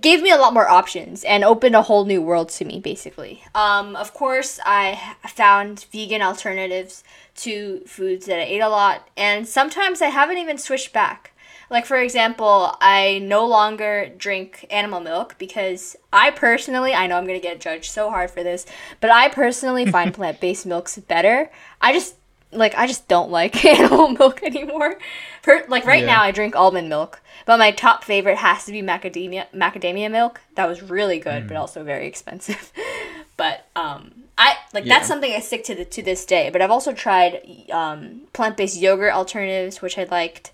gave 0.00 0.22
me 0.22 0.30
a 0.30 0.36
lot 0.36 0.54
more 0.54 0.68
options 0.68 1.24
and 1.24 1.42
opened 1.42 1.74
a 1.74 1.82
whole 1.82 2.04
new 2.04 2.22
world 2.22 2.48
to 2.50 2.64
me 2.64 2.78
basically. 2.78 3.42
Um 3.54 3.96
of 3.96 4.14
course, 4.14 4.60
i 4.64 5.16
found 5.28 5.86
vegan 5.92 6.22
alternatives 6.22 7.02
to 7.36 7.80
foods 7.86 8.26
that 8.26 8.38
I 8.38 8.44
ate 8.44 8.60
a 8.60 8.68
lot 8.68 9.08
and 9.16 9.48
sometimes 9.48 10.00
I 10.00 10.06
haven't 10.06 10.38
even 10.38 10.58
switched 10.58 10.92
back. 10.92 11.29
Like 11.70 11.86
for 11.86 11.96
example, 11.98 12.76
I 12.80 13.20
no 13.22 13.46
longer 13.46 14.10
drink 14.18 14.66
animal 14.70 15.00
milk 15.00 15.36
because 15.38 15.96
I 16.12 16.30
personally, 16.32 16.92
I 16.92 17.06
know 17.06 17.16
I'm 17.16 17.26
going 17.26 17.40
to 17.40 17.46
get 17.46 17.60
judged 17.60 17.90
so 17.90 18.10
hard 18.10 18.30
for 18.30 18.42
this, 18.42 18.66
but 19.00 19.10
I 19.10 19.28
personally 19.28 19.86
find 19.96 20.12
plant-based 20.12 20.66
milks 20.66 20.98
better. 20.98 21.50
I 21.80 21.92
just 21.92 22.16
like 22.52 22.74
I 22.76 22.88
just 22.88 23.06
don't 23.06 23.30
like 23.30 23.64
animal 23.78 24.08
milk 24.08 24.42
anymore. 24.42 24.98
Per, 25.42 25.64
like 25.68 25.84
right 25.86 26.00
Yeah. 26.00 26.16
now 26.16 26.22
I 26.22 26.32
drink 26.32 26.56
almond 26.56 26.88
milk, 26.88 27.20
but 27.46 27.58
my 27.58 27.70
top 27.70 28.02
favorite 28.02 28.38
has 28.38 28.64
to 28.66 28.72
be 28.72 28.82
macadamia 28.82 29.46
macadamia 29.54 30.10
milk. 30.10 30.40
That 30.56 30.66
was 30.68 30.82
really 30.82 31.20
good, 31.20 31.46
but 31.46 31.56
also 31.56 31.84
very 31.84 32.06
expensive. 32.08 32.72
but 33.36 33.66
um 33.76 34.10
I 34.36 34.56
like 34.74 34.84
Yeah. 34.86 34.94
that's 34.96 35.06
something 35.06 35.32
I 35.32 35.38
stick 35.38 35.62
to 35.64 35.74
the, 35.76 35.84
to 35.84 36.02
this 36.02 36.24
day. 36.24 36.50
But 36.50 36.60
I've 36.62 36.70
also 36.72 36.92
tried 36.92 37.40
um, 37.70 38.22
plant-based 38.32 38.76
yogurt 38.80 39.12
alternatives, 39.12 39.80
which 39.82 39.96
I 39.98 40.04
liked, 40.04 40.50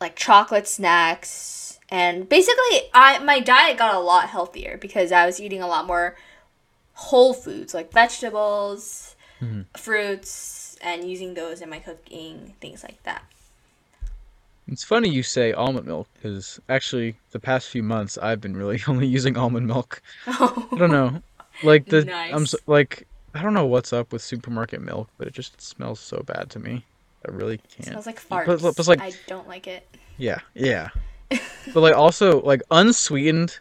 like 0.00 0.16
chocolate 0.16 0.66
snacks, 0.66 1.78
and 1.90 2.28
basically, 2.28 2.82
I 2.94 3.18
my 3.18 3.40
diet 3.40 3.78
got 3.78 3.94
a 3.94 4.00
lot 4.00 4.28
healthier 4.28 4.78
because 4.78 5.12
I 5.12 5.26
was 5.26 5.40
eating 5.40 5.62
a 5.62 5.66
lot 5.66 5.86
more 5.86 6.16
whole 6.94 7.32
foods, 7.32 7.74
like 7.74 7.92
vegetables, 7.92 9.16
mm-hmm. 9.40 9.62
fruits, 9.76 10.76
and 10.82 11.08
using 11.08 11.34
those 11.34 11.60
in 11.60 11.70
my 11.70 11.78
cooking, 11.78 12.54
things 12.60 12.82
like 12.82 13.02
that. 13.02 13.24
It's 14.68 14.84
funny 14.84 15.08
you 15.08 15.24
say 15.24 15.52
almond 15.52 15.86
milk 15.86 16.06
because 16.14 16.60
actually 16.68 17.16
the 17.32 17.40
past 17.40 17.68
few 17.68 17.82
months 17.82 18.16
I've 18.18 18.40
been 18.40 18.56
really 18.56 18.80
only 18.88 19.06
using 19.06 19.36
almond 19.36 19.66
milk. 19.66 20.00
Oh. 20.26 20.68
I 20.72 20.76
don't 20.76 20.92
know, 20.92 21.22
like 21.64 21.86
the 21.86 22.00
I'm 22.00 22.42
Nice. 22.42 22.54
s 22.54 22.60
like 22.66 23.06
I 23.34 23.42
don't 23.42 23.54
know 23.54 23.66
what's 23.66 23.92
up 23.92 24.12
with 24.12 24.22
supermarket 24.22 24.80
milk, 24.80 25.08
but 25.18 25.26
it 25.26 25.34
just 25.34 25.60
smells 25.60 26.00
so 26.00 26.22
bad 26.22 26.50
to 26.50 26.58
me. 26.58 26.84
I 27.26 27.30
really 27.32 27.58
can't. 27.58 27.86
smells 27.88 28.06
like 28.06 28.20
farts. 28.20 28.46
but- 28.46 28.60
but 28.62 28.78
it's 28.78 28.88
like- 28.88 29.00
I 29.00 29.12
don't 29.26 29.46
like 29.48 29.66
it. 29.66 29.86
Yeah, 30.16 30.38
yeah. 30.54 30.88
but 31.30 31.80
like 31.80 31.94
also 31.94 32.40
like 32.42 32.62
unsweetened 32.70 33.58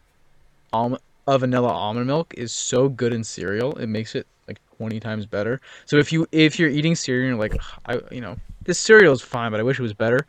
almond 0.73 1.01
uh, 1.27 1.37
vanilla 1.37 1.67
almond 1.69 2.07
milk 2.07 2.33
is 2.35 2.51
so 2.51 2.89
good 2.89 3.13
in 3.13 3.23
cereal. 3.23 3.73
It 3.77 3.87
makes 3.87 4.15
it 4.15 4.25
like 4.47 4.59
20 4.77 4.99
times 4.99 5.25
better. 5.25 5.61
So 5.85 5.97
if 5.97 6.11
you 6.11 6.25
if 6.31 6.57
you're 6.57 6.69
eating 6.69 6.95
cereal 6.95 7.29
and 7.29 7.37
you're 7.37 7.49
like 7.49 7.61
I 7.85 7.99
you 8.13 8.21
know, 8.21 8.37
this 8.63 8.79
cereal 8.79 9.13
is 9.13 9.21
fine, 9.21 9.51
but 9.51 9.59
I 9.59 9.63
wish 9.63 9.77
it 9.79 9.83
was 9.83 9.93
better. 9.93 10.25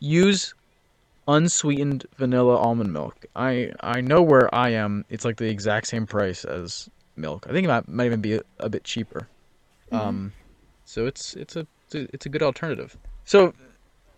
Use 0.00 0.54
unsweetened 1.26 2.06
vanilla 2.16 2.56
almond 2.56 2.92
milk. 2.92 3.26
I 3.36 3.72
I 3.80 4.00
know 4.00 4.22
where 4.22 4.52
I 4.54 4.70
am. 4.70 5.04
It's 5.10 5.24
like 5.24 5.36
the 5.36 5.48
exact 5.48 5.86
same 5.86 6.06
price 6.06 6.44
as 6.44 6.88
milk. 7.16 7.46
I 7.48 7.52
think 7.52 7.64
it 7.64 7.68
might, 7.68 7.88
might 7.88 8.06
even 8.06 8.20
be 8.20 8.34
a, 8.34 8.40
a 8.58 8.68
bit 8.68 8.84
cheaper. 8.84 9.28
Um 9.92 10.32
so 10.84 11.06
it's 11.06 11.34
it's 11.34 11.56
a 11.56 11.66
it's 11.88 11.94
a- 11.94 12.14
it's 12.14 12.26
a 12.26 12.28
good 12.28 12.42
alternative. 12.42 12.96
So 13.24 13.54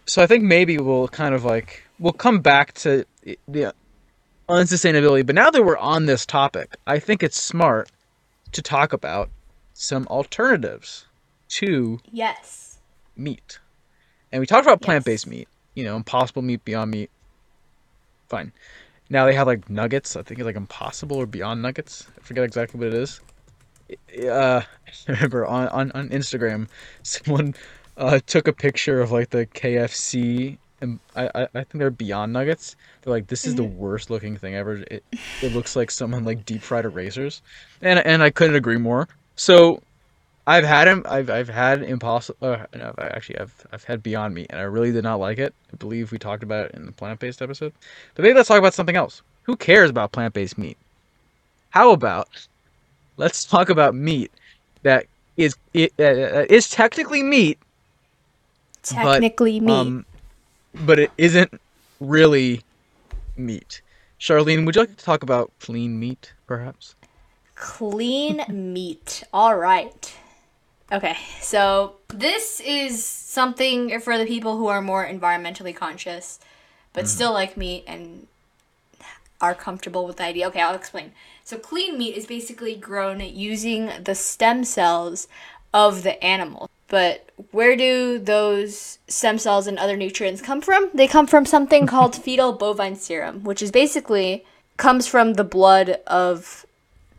so 0.07 0.23
I 0.23 0.27
think 0.27 0.43
maybe 0.43 0.79
we'll 0.79 1.09
kind 1.09 1.35
of 1.35 1.45
like 1.45 1.85
we'll 1.99 2.13
come 2.13 2.41
back 2.41 2.73
to 2.75 3.05
the 3.47 3.73
unsustainability, 4.49 5.25
but 5.25 5.35
now 5.35 5.51
that 5.51 5.63
we're 5.65 5.77
on 5.77 6.07
this 6.07 6.27
topic, 6.27 6.77
I 6.87 6.99
think 6.99 7.23
it's 7.23 7.41
smart 7.41 7.91
to 8.53 8.63
talk 8.63 8.93
about 8.93 9.31
some 9.75 10.07
alternatives 10.09 11.07
to 11.49 12.01
Yes. 12.11 12.79
meat. 13.17 13.61
And 14.33 14.41
we 14.41 14.47
talked 14.47 14.67
about 14.67 14.81
Yes. 14.81 14.87
plant-based 14.87 15.27
meat, 15.27 15.49
you 15.75 15.85
know, 15.85 15.95
impossible 15.97 16.43
meat, 16.43 16.65
beyond 16.65 16.91
meat. 16.91 17.11
Fine. 18.29 18.53
Now 19.09 19.27
they 19.27 19.35
have 19.35 19.47
like 19.47 19.69
nuggets. 19.71 20.17
I 20.17 20.23
think 20.23 20.41
it's 20.41 20.47
like 20.47 20.57
impossible 20.57 21.17
or 21.17 21.27
beyond 21.27 21.63
nuggets. 21.63 22.07
I 22.19 22.23
forget 22.23 22.43
exactly 22.45 22.79
what 22.79 22.89
it 22.89 22.95
is. 22.95 23.21
Uh, 24.29 24.63
I 24.63 24.67
remember 25.13 25.47
on, 25.47 25.69
on, 25.69 25.93
on 25.93 26.09
Instagram, 26.11 26.69
someone 27.03 27.55
uh, 27.97 28.21
took 28.27 28.49
a 28.49 28.53
picture 28.53 29.01
of 29.01 29.11
like 29.13 29.31
the 29.31 29.47
KFC, 29.47 30.59
and 30.81 31.01
I, 31.15 31.29
I, 31.35 31.43
I 31.55 31.65
think 31.65 31.75
they're 31.75 31.91
Beyond 31.91 32.33
Nuggets. 32.33 32.77
They're 33.03 33.13
like, 33.13 33.27
this 33.29 33.47
is 33.47 33.55
the 33.55 33.65
Mhm. 33.65 33.75
worst 33.75 34.11
looking 34.11 34.37
thing 34.37 34.55
ever. 34.55 34.77
It, 34.91 35.05
it 35.41 35.53
looks 35.53 35.77
like 35.77 35.91
someone 35.91 36.25
like 36.25 36.45
deep 36.45 36.63
fried 36.63 36.85
erasers, 36.85 37.43
and 37.81 37.99
and 38.01 38.23
I 38.23 38.31
couldn't 38.31 38.57
agree 38.57 38.79
more. 38.79 39.09
So 39.37 39.83
I've 40.47 40.65
had 40.65 40.89
him. 40.89 41.05
I've 41.09 41.31
I've 41.31 41.49
had 41.49 41.83
impossible. 41.83 42.39
Uh, 42.43 42.67
no, 42.75 42.95
I 42.99 43.07
actually 43.09 43.39
I've 43.39 43.67
I've 43.73 43.85
had 43.85 44.03
Beyond 44.03 44.35
Meat, 44.35 44.47
and 44.51 44.61
I 44.61 44.65
really 44.65 44.93
did 44.93 45.05
not 45.05 45.21
like 45.21 45.39
it. 45.39 45.55
I 45.73 45.77
believe 45.77 46.13
we 46.13 46.19
talked 46.19 46.43
about 46.43 46.67
it 46.67 46.73
in 46.75 46.87
the 46.87 46.93
plant 46.93 47.21
based 47.21 47.43
episode. 47.43 47.75
But 48.15 48.23
maybe 48.25 48.35
let's 48.35 48.49
talk 48.49 48.59
about 48.59 48.75
something 48.75 48.97
else. 48.97 49.23
Who 49.45 49.57
cares 49.57 49.91
about 49.91 50.13
plant 50.13 50.35
based 50.35 50.59
meat? 50.59 50.79
How 51.71 51.93
about 51.93 52.29
let's 53.21 53.45
talk 53.45 53.69
about 53.69 53.95
meat 53.95 54.33
that 54.83 55.07
is 55.37 55.55
it 55.75 55.93
uh, 55.99 56.45
is 56.49 56.69
technically 56.69 57.23
meat, 57.23 57.59
Technically, 58.83 59.61
meat. 59.61 59.73
um, 59.73 60.05
but 60.87 60.99
it 60.99 61.11
isn't 61.19 61.61
really 62.01 62.63
meat. 63.37 63.83
Charlene, 64.19 64.67
would 64.67 64.75
you 64.75 64.83
like 64.83 64.97
to 64.97 65.05
talk 65.05 65.23
about 65.23 65.51
clean 65.61 65.99
meat, 65.99 66.33
perhaps? 66.47 66.95
Clean 67.55 68.45
meat. 68.49 69.23
All 69.33 69.57
right. 69.57 70.15
Okay, 70.93 71.17
so 71.41 71.95
this 72.09 72.61
is 72.61 73.05
something 73.05 74.01
for 74.01 74.19
the 74.19 74.27
people 74.27 74.57
who 74.57 74.67
are 74.67 74.83
more 74.83 75.07
environmentally 75.07 75.75
conscious, 75.75 76.41
but 76.93 77.09
still 77.09 77.33
like 77.33 77.57
meat 77.57 77.85
and 77.87 78.27
are 79.41 79.55
comfortable 79.55 80.07
with 80.07 80.17
the 80.17 80.25
idea. 80.25 80.49
Okay, 80.49 80.61
I'll 80.61 80.75
explain. 80.75 81.13
So, 81.51 81.59
clean 81.59 81.99
meat 81.99 82.17
is 82.17 82.27
basically 82.27 82.77
grown 82.77 83.19
using 83.19 83.91
the 84.05 84.15
stem 84.15 84.63
cells 84.63 85.27
of 85.75 86.05
the 86.05 86.23
animal. 86.23 86.71
But 86.87 87.29
where 87.51 87.75
do 87.75 88.21
those 88.21 89.01
stem 89.09 89.37
cells 89.37 89.67
and 89.67 89.77
other 89.77 89.97
nutrients 89.97 90.41
come 90.41 90.61
from? 90.61 90.91
They 90.95 91.09
come 91.09 91.27
from 91.27 91.45
something 91.45 91.87
called 91.89 92.15
fetal 92.15 92.53
bovine 92.53 92.95
serum, 92.95 93.43
which 93.43 93.63
is 93.63 93.73
basically 93.73 94.45
comes 94.77 95.09
from 95.09 95.33
the 95.35 95.43
blood 95.43 95.99
of 96.07 96.65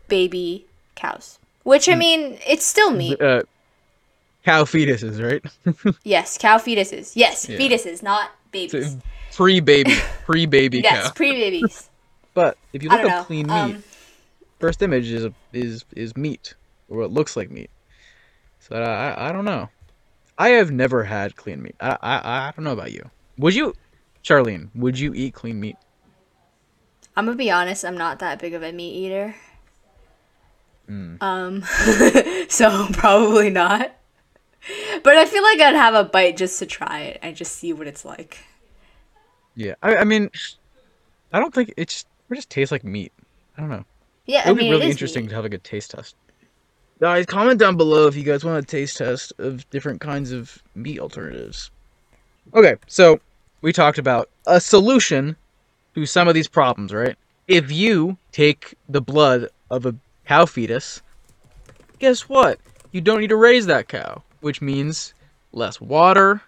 baby 0.08 0.64
cows. 0.94 1.38
Which 1.64 1.86
I 1.86 1.94
mean, 1.94 2.38
it's 2.46 2.64
still 2.64 2.90
meat. 2.90 3.20
Uh, 3.20 3.42
cow 4.46 4.64
fetuses, 4.64 5.22
right? 5.22 5.94
Yes, 6.04 6.38
cow 6.38 6.56
fetuses. 6.56 7.12
Yes, 7.14 7.46
Yeah. 7.46 7.58
fetuses, 7.58 8.02
not 8.02 8.30
babies. 8.50 8.96
Pre 9.34 9.60
baby, 9.60 9.94
pre 10.24 10.46
baby 10.46 10.80
cow. 10.80 10.94
yes, 10.94 11.10
pre 11.10 11.32
babies. 11.32 11.90
But 12.32 12.56
if 12.72 12.82
you 12.82 12.88
look 12.88 13.00
up 13.00 13.08
know. 13.08 13.24
clean 13.24 13.46
meat, 13.46 13.52
Um, 13.52 13.84
first 14.62 14.80
image 14.80 15.10
is 15.10 15.26
is 15.52 15.84
is 15.96 16.16
meat, 16.16 16.54
or 16.88 16.98
what 16.98 17.10
looks 17.10 17.36
like 17.36 17.50
meat. 17.50 17.70
So 18.60 18.76
I 18.76 19.28
I, 19.28 19.32
don't 19.32 19.44
know. 19.44 19.68
I 20.38 20.50
have 20.50 20.70
never 20.70 21.02
had 21.02 21.34
clean 21.34 21.62
meat. 21.62 21.74
I, 21.80 21.98
I 22.00 22.16
I 22.48 22.52
don't 22.56 22.64
know 22.64 22.72
about 22.72 22.92
you. 22.92 23.10
Would 23.38 23.56
you, 23.56 23.74
Charlene? 24.22 24.70
Would 24.76 24.98
you 24.98 25.12
eat 25.14 25.34
clean 25.34 25.58
meat? 25.60 25.76
I'm 27.16 27.26
gonna 27.26 27.36
be 27.36 27.50
honest, 27.50 27.84
I'm 27.84 27.98
not 27.98 28.20
that 28.20 28.38
big 28.38 28.54
of 28.54 28.62
a 28.62 28.72
meat 28.72 28.94
eater. 28.94 29.34
Mm. 30.88 31.20
Um, 31.20 31.64
so 32.48 32.86
probably 32.92 33.50
not. 33.50 33.96
But 35.02 35.16
I 35.16 35.24
feel 35.24 35.42
like 35.42 35.60
I'd 35.60 35.74
have 35.74 35.94
a 35.94 36.04
bite 36.04 36.36
just 36.36 36.60
to 36.60 36.66
try 36.66 37.00
it 37.00 37.18
and 37.20 37.34
just 37.34 37.56
see 37.56 37.72
what 37.72 37.88
it's 37.88 38.04
like. 38.04 38.38
Yeah. 39.56 39.74
I 39.82 39.96
I 39.96 40.04
mean, 40.04 40.30
I 41.32 41.40
don't 41.40 41.52
think 41.52 41.74
it 41.76 41.88
just 41.88 42.06
it 42.30 42.36
just 42.36 42.48
tastes 42.48 42.70
like 42.70 42.84
meat. 42.84 43.12
I 43.58 43.60
don't 43.60 43.70
know. 43.70 43.84
Yeah, 44.26 44.40
It 44.40 44.46
I 44.46 44.50
would 44.50 44.58
mean, 44.58 44.66
be 44.66 44.70
really 44.70 44.86
is 44.86 44.92
interesting 44.92 45.24
meat. 45.24 45.30
to 45.30 45.34
have 45.36 45.44
like 45.44 45.54
a 45.54 45.58
taste 45.58 45.90
test. 45.92 46.16
Guys, 47.00 47.26
comment 47.26 47.58
down 47.58 47.76
below 47.76 48.06
if 48.06 48.14
you 48.14 48.22
guys 48.22 48.44
want 48.44 48.62
a 48.62 48.66
taste 48.66 48.96
test 48.98 49.32
of 49.38 49.68
different 49.70 50.00
kinds 50.00 50.30
of 50.30 50.62
meat 50.74 51.00
alternatives. 51.00 51.70
Okay, 52.54 52.76
so 52.86 53.20
we 53.60 53.72
talked 53.72 53.98
about 53.98 54.28
a 54.46 54.60
solution 54.60 55.36
to 55.94 56.06
some 56.06 56.28
of 56.28 56.34
these 56.34 56.48
problems, 56.48 56.92
right? 56.92 57.16
If 57.48 57.72
you 57.72 58.16
take 58.30 58.74
the 58.88 59.00
blood 59.00 59.48
of 59.70 59.84
a 59.84 59.94
cow 60.26 60.46
fetus, 60.46 61.02
guess 61.98 62.28
what? 62.28 62.60
You 62.92 63.00
don't 63.00 63.20
need 63.20 63.28
to 63.30 63.36
raise 63.36 63.66
that 63.66 63.88
cow, 63.88 64.22
which 64.40 64.60
means 64.62 65.12
less 65.52 65.80
water, 65.80 66.40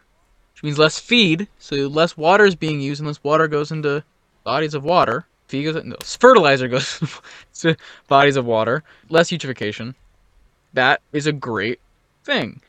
which 0.52 0.62
means 0.62 0.78
less 0.78 0.98
feed. 1.00 1.48
So 1.58 1.74
less 1.88 2.16
water 2.16 2.44
is 2.44 2.54
being 2.54 2.80
used, 2.80 3.00
and 3.00 3.08
less 3.08 3.22
water 3.24 3.48
goes 3.48 3.72
into 3.72 4.04
bodies 4.44 4.74
of 4.74 4.84
water. 4.84 5.26
Goes, 5.48 5.84
no, 5.84 5.96
fertilizer 6.02 6.66
goes 6.68 7.00
to 7.60 7.76
bodies 8.08 8.36
of 8.36 8.44
water. 8.44 8.82
Less 9.08 9.30
eutrophication. 9.30 9.94
That 10.72 11.00
is 11.12 11.26
a 11.26 11.32
great 11.32 11.78
thing. 12.24 12.60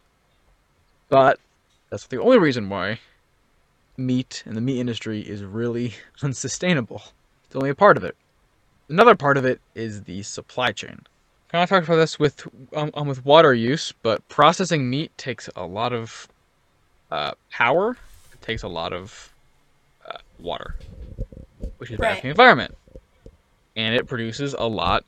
But 1.09 1.39
that's 1.89 2.07
the 2.07 2.21
only 2.21 2.37
reason 2.37 2.69
why 2.69 2.99
meat 3.97 4.43
and 4.45 4.55
the 4.55 4.61
meat 4.61 4.79
industry 4.79 5.21
is 5.21 5.43
really 5.43 5.93
unsustainable. 6.21 7.01
It's 7.45 7.55
only 7.55 7.69
a 7.69 7.75
part 7.75 7.97
of 7.97 8.03
it. 8.03 8.15
Another 8.89 9.15
part 9.15 9.37
of 9.37 9.45
it 9.45 9.59
is 9.73 10.03
the 10.03 10.21
supply 10.23 10.71
chain. 10.71 11.01
Kind 11.49 11.63
of 11.63 11.69
talked 11.69 11.87
about 11.87 11.95
this 11.95 12.19
with 12.19 12.47
um, 12.75 12.91
um, 12.93 13.07
with 13.07 13.25
water 13.25 13.53
use, 13.53 13.93
but 14.03 14.27
processing 14.29 14.89
meat 14.89 15.15
takes 15.17 15.49
a 15.55 15.65
lot 15.65 15.93
of 15.93 16.27
uh, 17.11 17.31
power. 17.51 17.97
It 18.33 18.41
takes 18.41 18.61
a 18.63 18.67
lot 18.67 18.93
of 18.93 19.33
uh, 20.07 20.17
water, 20.39 20.75
which 21.77 21.91
is 21.91 21.99
bad 21.99 22.17
for 22.17 22.23
the 22.23 22.29
environment, 22.29 22.75
and 23.75 23.95
it 23.95 24.07
produces 24.07 24.53
a 24.57 24.67
lot 24.67 25.03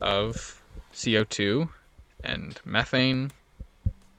of 0.00 0.62
CO2 0.92 1.68
and 2.24 2.60
methane 2.64 3.30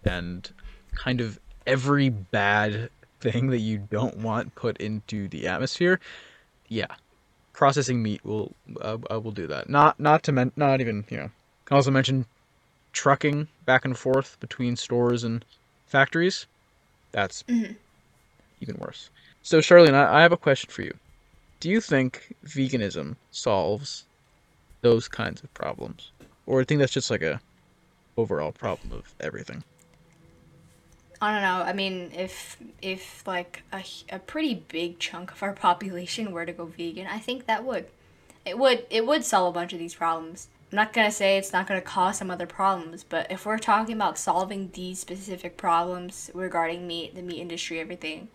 and 0.05 0.51
kind 0.95 1.21
of 1.21 1.39
every 1.65 2.09
bad 2.09 2.89
thing 3.19 3.47
that 3.47 3.59
you 3.59 3.77
don't 3.77 4.17
want 4.17 4.55
put 4.55 4.77
into 4.77 5.27
the 5.27 5.47
atmosphere. 5.47 5.99
Yeah, 6.67 6.87
processing 7.53 8.01
meat 8.01 8.23
will 8.25 8.55
uh, 8.81 8.97
uh, 9.11 9.19
will 9.19 9.31
do 9.31 9.47
that. 9.47 9.69
Not 9.69 9.99
not 9.99 10.23
to 10.23 10.31
men- 10.31 10.53
not 10.55 10.81
even 10.81 11.05
you 11.09 11.17
know. 11.17 11.29
Can 11.65 11.75
also 11.75 11.91
mention 11.91 12.25
trucking 12.93 13.47
back 13.65 13.85
and 13.85 13.97
forth 13.97 14.39
between 14.39 14.75
stores 14.75 15.23
and 15.23 15.43
factories. 15.85 16.47
That's 17.11 17.43
Mhm. 17.43 17.75
even 18.59 18.75
worse. 18.77 19.09
So 19.41 19.59
Charlene, 19.59 19.93
I, 19.93 20.19
I 20.19 20.21
have 20.21 20.31
a 20.31 20.37
question 20.37 20.69
for 20.69 20.81
you. 20.81 20.97
Do 21.59 21.69
you 21.69 21.81
think 21.81 22.35
veganism 22.45 23.15
solves 23.31 24.05
those 24.81 25.07
kinds 25.07 25.41
of 25.43 25.53
problems, 25.53 26.11
or 26.45 26.57
do 26.57 26.61
you 26.61 26.65
think 26.65 26.79
that's 26.79 26.93
just 26.93 27.09
like 27.09 27.23
a 27.23 27.41
overall 28.15 28.51
problem 28.51 28.91
of 28.93 29.13
everything? 29.19 29.63
I 31.19 31.31
don't 31.31 31.41
know. 31.41 31.63
I 31.63 31.73
mean, 31.73 32.11
if 32.15 32.57
if 32.81 33.25
like 33.25 33.63
a, 33.73 33.83
a 34.09 34.19
pretty 34.19 34.53
big 34.67 34.99
chunk 34.99 35.31
of 35.31 35.41
our 35.41 35.53
population 35.67 36.31
were 36.31 36.45
to 36.45 36.53
go 36.53 36.65
vegan, 36.65 37.07
I 37.07 37.19
think 37.19 37.47
that 37.47 37.63
would 37.63 37.87
it 38.45 38.57
would 38.57 38.85
it 38.89 39.05
would 39.05 39.23
solve 39.23 39.55
a 39.55 39.59
bunch 39.59 39.73
of 39.73 39.79
these 39.79 39.95
problems. 39.95 40.49
I'm 40.71 40.75
not 40.75 40.93
gonna 40.93 41.11
say 41.11 41.37
it's 41.37 41.53
not 41.53 41.65
gonna 41.65 41.81
cause 41.81 42.17
some 42.17 42.29
other 42.29 42.45
problems, 42.45 43.03
but 43.03 43.31
if 43.31 43.45
we're 43.45 43.57
talking 43.57 43.95
about 43.95 44.17
solving 44.17 44.69
these 44.73 44.99
specific 44.99 45.57
problems 45.57 46.29
regarding 46.33 46.85
meat, 46.85 47.15
the 47.15 47.21
meat 47.21 47.39
industry, 47.39 47.79
everything, 47.79 48.27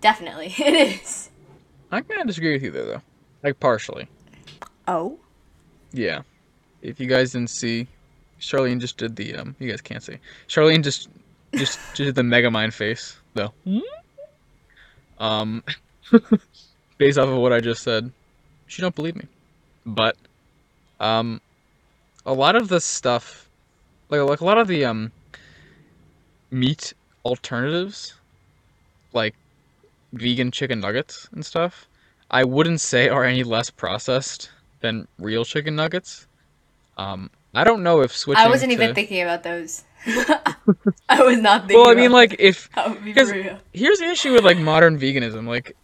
definitely 0.00 0.54
it 0.58 1.00
is. 1.00 1.30
I 1.90 2.00
kind 2.00 2.20
of 2.20 2.26
disagree 2.26 2.52
with 2.52 2.62
you 2.62 2.70
there, 2.70 2.84
though. 2.84 3.02
Like 3.42 3.60
partially. 3.60 4.08
Oh. 4.88 5.18
Yeah. 5.92 6.22
If 6.82 7.00
you 7.00 7.06
guys 7.06 7.32
didn't 7.32 7.50
see, 7.50 7.86
Charlene 8.40 8.80
just 8.80 8.96
did 8.96 9.16
the 9.16 9.36
um. 9.36 9.56
You 9.58 9.68
guys 9.68 9.80
can't 9.80 10.02
see. 10.02 10.18
Charlene 10.48 10.82
just 10.82 11.08
just 11.54 11.78
just 11.94 11.96
did 11.96 12.14
the 12.14 12.22
Megamind 12.22 12.72
face 12.72 13.16
though. 13.34 13.52
Um, 15.18 15.64
based 16.98 17.18
off 17.18 17.28
of 17.28 17.38
what 17.38 17.52
I 17.52 17.60
just 17.60 17.82
said, 17.82 18.10
she 18.66 18.82
don't 18.82 18.94
believe 18.94 19.16
me. 19.16 19.26
But 19.84 20.16
um, 21.00 21.40
a 22.24 22.32
lot 22.32 22.56
of 22.56 22.68
the 22.68 22.80
stuff, 22.80 23.48
like 24.10 24.20
like 24.20 24.40
a 24.40 24.44
lot 24.44 24.58
of 24.58 24.68
the 24.68 24.84
um 24.84 25.12
meat 26.50 26.92
alternatives, 27.24 28.14
like 29.12 29.34
vegan 30.16 30.50
chicken 30.50 30.80
nuggets 30.80 31.28
and 31.32 31.44
stuff, 31.44 31.86
I 32.30 32.44
wouldn't 32.44 32.80
say 32.80 33.08
are 33.08 33.24
any 33.24 33.44
less 33.44 33.70
processed 33.70 34.50
than 34.80 35.08
real 35.18 35.44
chicken 35.44 35.76
nuggets. 35.76 36.26
Um, 36.98 37.30
I 37.54 37.64
don't 37.64 37.82
know 37.82 38.02
if 38.02 38.14
switching. 38.14 38.44
I 38.44 38.48
wasn't 38.48 38.72
even 38.72 38.94
thinking 38.94 39.22
about 39.22 39.42
those. 39.42 39.84
I 41.08 41.22
was 41.22 41.38
not 41.38 41.62
thinking. 41.62 41.78
Well, 41.78 41.90
I 41.90 41.94
mean, 41.94 42.06
about 42.06 42.16
like 42.16 42.36
if 42.38 42.70
that 42.74 42.90
would 42.90 43.04
be 43.04 43.12
because- 43.12 43.32
here's 43.72 43.98
the 43.98 44.06
issue 44.06 44.32
with 44.32 44.44
like 44.44 44.58
modern 44.58 44.98
veganism, 44.98 45.46
like, 45.48 45.76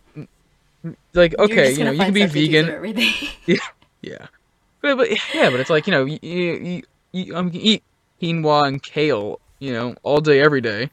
like 1.14 1.38
okay, 1.38 1.72
you 1.72 1.84
know, 1.84 1.90
you 1.90 1.98
can 1.98 2.12
be 2.14 2.26
vegan, 2.26 2.68
everything. 2.68 3.12
yeah, 4.02 4.26
but, 4.80 4.96
but 4.96 5.10
yeah, 5.34 5.50
but 5.50 5.60
it's 5.60 5.70
like 5.70 5.86
you 5.86 5.92
know, 5.92 6.04
you, 6.04 6.18
you, 6.22 6.82
you, 7.12 7.36
um, 7.36 7.46
you 7.46 7.52
can 7.52 7.60
eat 7.60 7.82
quinoa 8.20 8.68
and 8.68 8.82
kale, 8.82 9.40
you 9.58 9.72
know, 9.72 9.94
all 10.02 10.20
day 10.20 10.40
every 10.40 10.60
day, 10.60 10.90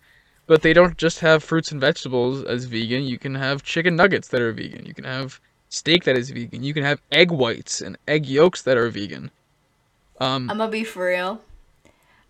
but 0.49 0.63
they 0.63 0.73
don't 0.73 0.97
just 0.97 1.19
have 1.19 1.43
fruits 1.43 1.71
and 1.71 1.79
vegetables 1.79 2.43
as 2.43 2.65
vegan. 2.65 3.03
You 3.03 3.19
can 3.19 3.35
have 3.35 3.61
chicken 3.61 3.95
nuggets 3.95 4.29
that 4.29 4.41
are 4.41 4.51
vegan. 4.51 4.83
You 4.83 4.95
can 4.95 5.03
have 5.03 5.39
steak 5.69 6.05
that 6.05 6.17
is 6.17 6.31
vegan. 6.31 6.63
You 6.63 6.73
can 6.73 6.83
have 6.83 6.99
egg 7.11 7.29
whites 7.29 7.81
and 7.81 7.99
egg 8.07 8.25
yolks 8.25 8.63
that 8.63 8.75
are 8.75 8.89
vegan. 8.89 9.29
Um, 10.19 10.49
I'm 10.49 10.57
gonna 10.57 10.71
be 10.71 10.83
for 10.83 11.05
real. 11.05 11.41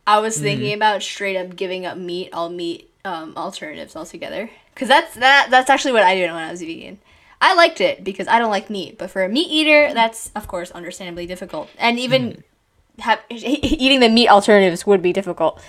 I 0.05 0.19
was 0.19 0.38
thinking 0.38 0.73
about 0.73 1.01
straight 1.01 1.38
up 1.38 1.55
giving 1.55 1.85
up 1.85 1.97
meat, 1.97 2.29
all 2.33 2.49
meat 2.49 2.91
um, 3.05 3.33
alternatives 3.38 3.95
altogether. 3.95 4.49
Cause 4.75 4.89
that's 4.89 5.15
that 5.15 5.47
that's 5.49 5.69
actually 5.69 5.93
what 5.93 6.03
I 6.03 6.15
did 6.15 6.29
when 6.29 6.43
I 6.43 6.51
was 6.51 6.61
vegan. 6.61 6.99
I 7.39 7.55
liked 7.55 7.79
it 7.79 8.03
because 8.03 8.27
I 8.27 8.38
don't 8.38 8.51
like 8.51 8.69
meat, 8.69 8.97
but 8.97 9.09
for 9.09 9.23
a 9.23 9.29
meat 9.29 9.49
eater, 9.49 9.93
that's 9.93 10.29
of 10.35 10.45
course 10.45 10.71
understandably 10.71 11.25
difficult, 11.25 11.69
and 11.77 11.97
even 11.97 12.43
have, 12.99 13.21
eating 13.29 14.01
the 14.01 14.09
meat 14.09 14.27
alternatives 14.27 14.85
would 14.85 15.01
be 15.01 15.13
difficult. 15.13 15.61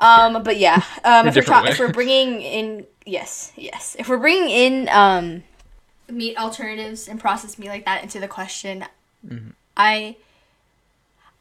Um, 0.00 0.42
but 0.42 0.56
yeah, 0.56 0.82
um, 1.04 1.28
if, 1.28 1.36
we're 1.36 1.42
ta- 1.42 1.64
if 1.66 1.78
we're 1.78 1.92
bringing 1.92 2.40
in 2.40 2.86
yes, 3.04 3.52
yes, 3.56 3.96
if 3.98 4.08
we're 4.08 4.16
bringing 4.18 4.48
in 4.50 4.88
um, 4.88 5.42
meat 6.08 6.36
alternatives 6.38 7.06
and 7.06 7.20
processed 7.20 7.58
meat 7.58 7.68
like 7.68 7.84
that 7.84 8.02
into 8.02 8.18
the 8.18 8.26
question, 8.28 8.86
I, 9.76 10.16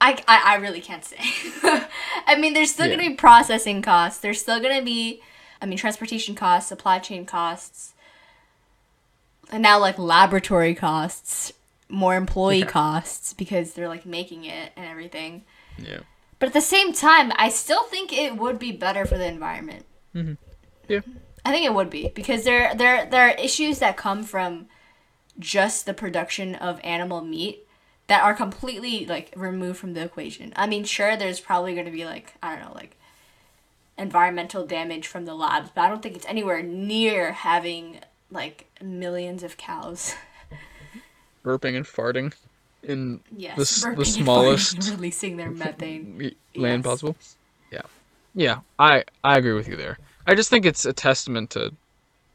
I, 0.01 0.21
I, 0.27 0.41
I 0.45 0.55
really 0.55 0.81
can't 0.81 1.05
say. 1.05 1.17
I 2.27 2.35
mean, 2.37 2.53
there's 2.53 2.71
still 2.71 2.87
Yeah. 2.87 2.97
gonna 2.97 3.09
be 3.09 3.15
processing 3.15 3.81
costs. 3.81 4.19
There's 4.19 4.41
still 4.41 4.59
gonna 4.61 4.81
be, 4.83 5.21
I 5.61 5.65
mean, 5.65 5.77
transportation 5.77 6.35
costs, 6.35 6.67
supply 6.67 6.99
chain 6.99 7.25
costs, 7.25 7.93
and 9.51 9.63
now 9.63 9.79
like 9.79 9.97
laboratory 9.97 10.75
costs, 10.75 11.53
more 11.87 12.15
employee 12.15 12.59
Yeah. 12.59 12.65
costs 12.65 13.33
because 13.33 13.73
they're 13.73 13.87
like 13.87 14.05
making 14.05 14.43
it 14.45 14.73
and 14.75 14.85
everything. 14.85 15.43
Yeah. 15.77 15.99
But 16.39 16.47
at 16.47 16.53
the 16.53 16.61
same 16.61 16.93
time, 16.93 17.31
I 17.35 17.49
still 17.49 17.83
think 17.83 18.13
it 18.13 18.37
would 18.37 18.57
be 18.57 18.71
better 18.71 19.05
for 19.05 19.17
the 19.17 19.27
environment. 19.27 19.85
Mm-hmm. 20.15 20.33
Yeah. 20.87 21.01
I 21.45 21.51
think 21.51 21.65
it 21.65 21.73
would 21.73 21.89
be 21.89 22.09
because 22.09 22.43
there 22.43 22.73
there 22.75 23.05
there 23.05 23.29
are 23.29 23.35
issues 23.35 23.79
that 23.79 23.97
come 23.97 24.23
from 24.23 24.67
just 25.37 25.85
the 25.85 25.93
production 25.93 26.55
of 26.55 26.79
animal 26.83 27.21
meat 27.21 27.65
that 28.07 28.23
are 28.23 28.33
completely 28.33 29.05
like 29.05 29.33
removed 29.35 29.79
from 29.79 29.93
the 29.93 30.03
equation. 30.03 30.53
I 30.55 30.67
mean, 30.67 30.83
sure, 30.83 31.15
there's 31.15 31.39
probably 31.39 31.73
going 31.73 31.85
to 31.85 31.91
be 31.91 32.05
like 32.05 32.33
I 32.41 32.55
don't 32.55 32.65
know, 32.65 32.73
like 32.73 32.97
environmental 33.97 34.65
damage 34.65 35.07
from 35.07 35.25
the 35.25 35.35
labs, 35.35 35.71
but 35.73 35.81
I 35.81 35.89
don't 35.89 36.01
think 36.01 36.15
it's 36.15 36.25
anywhere 36.25 36.63
near 36.63 37.33
having 37.33 37.99
like 38.31 38.67
millions 38.81 39.43
of 39.43 39.57
cows. 39.57 40.15
Burping 41.43 41.75
and 41.75 41.85
farting 41.85 42.33
in 42.83 43.21
Yes, 43.35 43.85
the, 43.85 43.95
the 43.95 44.05
smallest 44.05 44.91
releasing 44.91 45.37
their 45.37 45.51
methane. 45.51 46.19
land 46.55 46.83
Yes. 46.83 46.83
possible. 46.83 47.17
Yeah. 47.71 47.81
Yeah, 48.33 48.59
I 48.77 49.03
I 49.23 49.37
agree 49.37 49.53
with 49.53 49.67
you 49.67 49.75
there. 49.75 49.97
I 50.27 50.35
just 50.35 50.49
think 50.49 50.65
it's 50.65 50.85
a 50.85 50.93
testament 50.93 51.51
to 51.51 51.75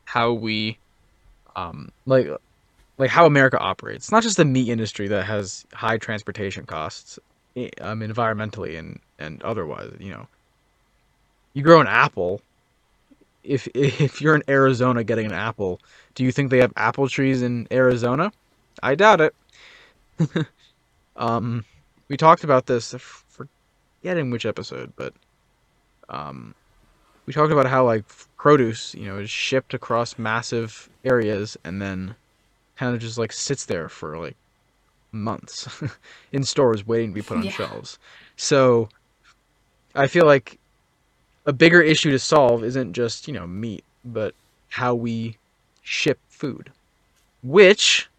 how 0.07 0.33
we 0.33 0.79
um 1.57 1.89
like 2.07 2.29
like 2.99 3.11
how 3.11 3.27
America 3.27 3.59
operates. 3.59 4.07
It's 4.07 4.13
not 4.13 4.23
just 4.23 4.37
the 4.37 4.45
meat 4.45 4.69
industry 4.69 5.09
that 5.09 5.25
has 5.25 5.65
high 5.75 5.99
transportation 5.99 6.67
costs 6.67 7.19
um 7.81 8.01
environmentally 8.01 8.79
and 8.79 9.01
and 9.19 9.43
otherwise, 9.43 9.93
you 10.01 10.11
know. 10.11 10.29
You 11.55 11.63
grow 11.63 11.81
an 11.81 11.87
apple 11.87 12.43
if 13.43 13.69
if 13.75 14.21
you're 14.21 14.35
in 14.35 14.43
Arizona 14.49 15.05
getting 15.05 15.27
an 15.27 15.33
apple, 15.33 15.81
do 16.15 16.25
you 16.25 16.33
think 16.33 16.51
they 16.51 16.59
have 16.59 16.73
apple 16.77 17.09
trees 17.09 17.43
in 17.43 17.67
Arizona? 17.73 18.33
I 18.83 18.95
doubt 18.95 19.21
it. 19.21 19.35
um 21.17 21.65
we 22.11 22.17
talked 22.17 22.45
about 22.45 22.67
this 22.67 22.95
f- 22.95 23.25
forgetting 24.03 24.31
which 24.31 24.47
episode, 24.47 24.93
but 24.97 25.15
um, 26.09 26.55
we 27.27 27.33
talked 27.33 27.53
about 27.53 27.67
how 27.67 27.85
like 27.85 28.05
produce, 28.39 28.95
you 28.95 29.07
know, 29.07 29.19
is 29.19 29.31
shipped 29.31 29.75
across 29.75 30.19
massive 30.19 30.91
areas 31.05 31.57
and 31.65 31.81
then 31.83 32.17
kind 32.77 32.95
of 32.95 33.01
just 33.01 33.19
like 33.19 33.33
sits 33.33 33.67
there 33.67 33.89
for 33.89 34.19
like 34.19 34.37
months 35.13 35.69
in 36.33 36.45
stores 36.45 36.87
waiting 36.87 37.11
to 37.11 37.15
be 37.15 37.23
put 37.23 37.39
on 37.39 37.45
Yeah. 37.45 37.51
shelves. 37.51 37.99
So 38.37 38.89
I 39.95 40.07
feel 40.07 40.27
like 40.27 40.59
a 41.47 41.53
bigger 41.53 41.83
issue 41.83 42.11
to 42.11 42.19
solve 42.19 42.65
isn't 42.65 42.93
just, 42.95 43.29
you 43.29 43.35
know, 43.35 43.47
meat, 43.47 43.85
but 44.05 44.35
how 44.71 44.95
we 44.95 45.39
ship 45.83 46.21
food. 46.29 46.73
Which, 47.43 48.11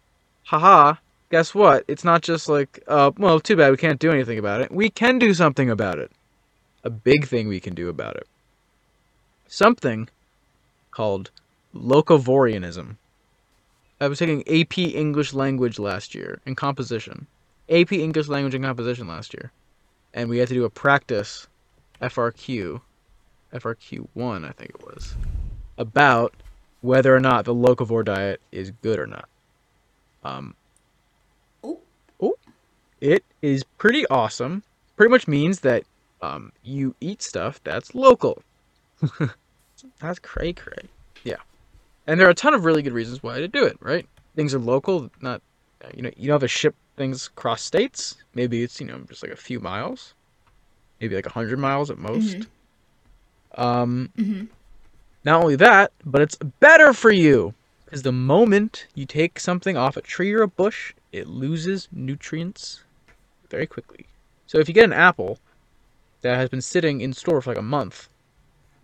haha, 0.46 0.96
guess 1.30 1.54
what? 1.54 1.84
It's 1.88 2.04
not 2.04 2.22
just 2.22 2.48
like, 2.48 2.82
uh, 2.88 3.10
well, 3.18 3.40
too 3.40 3.56
bad 3.56 3.70
we 3.70 3.76
can't 3.76 4.00
do 4.00 4.10
anything 4.10 4.38
about 4.38 4.60
it. 4.60 4.70
We 4.70 4.90
can 4.90 5.18
do 5.18 5.34
something 5.34 5.70
about 5.70 5.98
it. 5.98 6.10
A 6.84 6.90
big 6.90 7.26
thing 7.26 7.48
we 7.48 7.60
can 7.60 7.74
do 7.74 7.88
about 7.88 8.16
it. 8.16 8.26
Something 9.48 10.08
called 10.90 11.30
locavorianism. 11.74 12.96
I 14.00 14.08
was 14.08 14.18
taking 14.18 14.42
AP 14.42 14.78
English 14.78 15.32
language 15.32 15.78
last 15.78 16.14
year 16.14 16.40
and 16.46 16.56
composition. 16.56 17.26
AP 17.68 17.92
English 17.92 18.28
language 18.28 18.54
and 18.54 18.64
composition 18.64 19.08
last 19.08 19.34
year. 19.34 19.50
And 20.14 20.28
we 20.28 20.38
had 20.38 20.48
to 20.48 20.54
do 20.54 20.64
a 20.64 20.70
practice 20.70 21.46
FRQ, 22.00 22.80
FRQ1, 23.52 24.48
I 24.48 24.52
think 24.52 24.70
it 24.70 24.84
was, 24.84 25.14
about 25.78 26.34
whether 26.82 27.14
or 27.14 27.20
not 27.20 27.44
the 27.44 27.54
locavore 27.54 28.04
diet 28.04 28.40
is 28.52 28.70
good 28.82 28.98
or 28.98 29.06
not. 29.06 29.28
Um, 30.24 30.54
it 33.00 33.24
is 33.42 33.64
pretty 33.78 34.06
awesome. 34.08 34.62
Pretty 34.96 35.10
much 35.10 35.28
means 35.28 35.60
that 35.60 35.84
um, 36.22 36.52
you 36.62 36.94
eat 37.00 37.22
stuff 37.22 37.60
that's 37.62 37.94
local. 37.94 38.42
that's 40.00 40.18
cray 40.18 40.52
cray. 40.52 40.88
Yeah, 41.24 41.36
and 42.06 42.18
there 42.18 42.26
are 42.26 42.30
a 42.30 42.34
ton 42.34 42.54
of 42.54 42.64
really 42.64 42.82
good 42.82 42.92
reasons 42.92 43.22
why 43.22 43.38
to 43.40 43.48
do 43.48 43.64
it. 43.64 43.76
Right? 43.80 44.06
Things 44.34 44.54
are 44.54 44.58
local, 44.58 45.10
not 45.20 45.42
you 45.94 46.02
know 46.02 46.10
you 46.16 46.26
don't 46.28 46.34
have 46.34 46.40
to 46.42 46.48
ship 46.48 46.74
things 46.96 47.26
across 47.26 47.62
states. 47.62 48.16
Maybe 48.34 48.62
it's 48.62 48.80
you 48.80 48.86
know 48.86 48.98
just 49.08 49.22
like 49.22 49.32
a 49.32 49.36
few 49.36 49.60
miles, 49.60 50.14
maybe 51.00 51.14
like 51.14 51.26
a 51.26 51.30
hundred 51.32 51.58
miles 51.58 51.90
at 51.90 51.98
most. 51.98 52.46
Um, 53.56 54.10
Mhm. 54.18 54.48
not 55.24 55.42
only 55.42 55.56
that, 55.56 55.92
but 56.04 56.20
it's 56.20 56.36
better 56.60 56.92
for 56.92 57.10
you 57.10 57.54
because 57.84 58.02
the 58.02 58.12
moment 58.12 58.86
you 58.94 59.06
take 59.06 59.38
something 59.40 59.76
off 59.76 59.96
a 59.96 60.02
tree 60.02 60.32
or 60.32 60.42
a 60.42 60.48
bush, 60.48 60.92
it 61.12 61.26
loses 61.26 61.88
nutrients 61.92 62.82
very 63.50 63.66
quickly. 63.66 64.06
So 64.46 64.58
if 64.58 64.68
you 64.68 64.74
get 64.74 64.84
an 64.84 64.92
apple 64.92 65.38
that 66.22 66.36
has 66.36 66.48
been 66.48 66.60
sitting 66.60 67.00
in 67.00 67.12
store 67.12 67.40
for 67.40 67.50
like 67.50 67.58
a 67.58 67.62
month, 67.62 68.08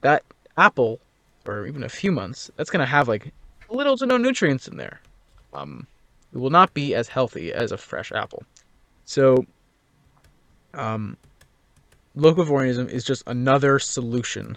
that 0.01 0.25
apple, 0.57 1.01
or 1.47 1.67
even 1.67 1.83
a 1.83 1.89
few 1.89 2.13
months, 2.13 2.51
that's 2.57 2.71
gonna 2.71 2.87
have 2.87 3.09
like 3.09 3.33
little 3.69 3.97
to 3.97 4.07
no 4.07 4.17
nutrients 4.17 4.69
in 4.69 4.77
there. 4.77 5.01
Um, 5.55 5.87
it 6.33 6.39
will 6.39 6.51
not 6.51 6.75
be 6.75 6.95
as 6.95 7.09
healthy 7.09 7.53
as 7.53 7.73
a 7.73 7.77
fresh 7.77 8.13
apple. 8.13 8.43
So, 9.05 9.45
um, 10.75 11.17
locavorianism 12.17 12.89
is 12.89 13.05
just 13.05 13.23
another 13.27 13.79
solution 13.79 14.57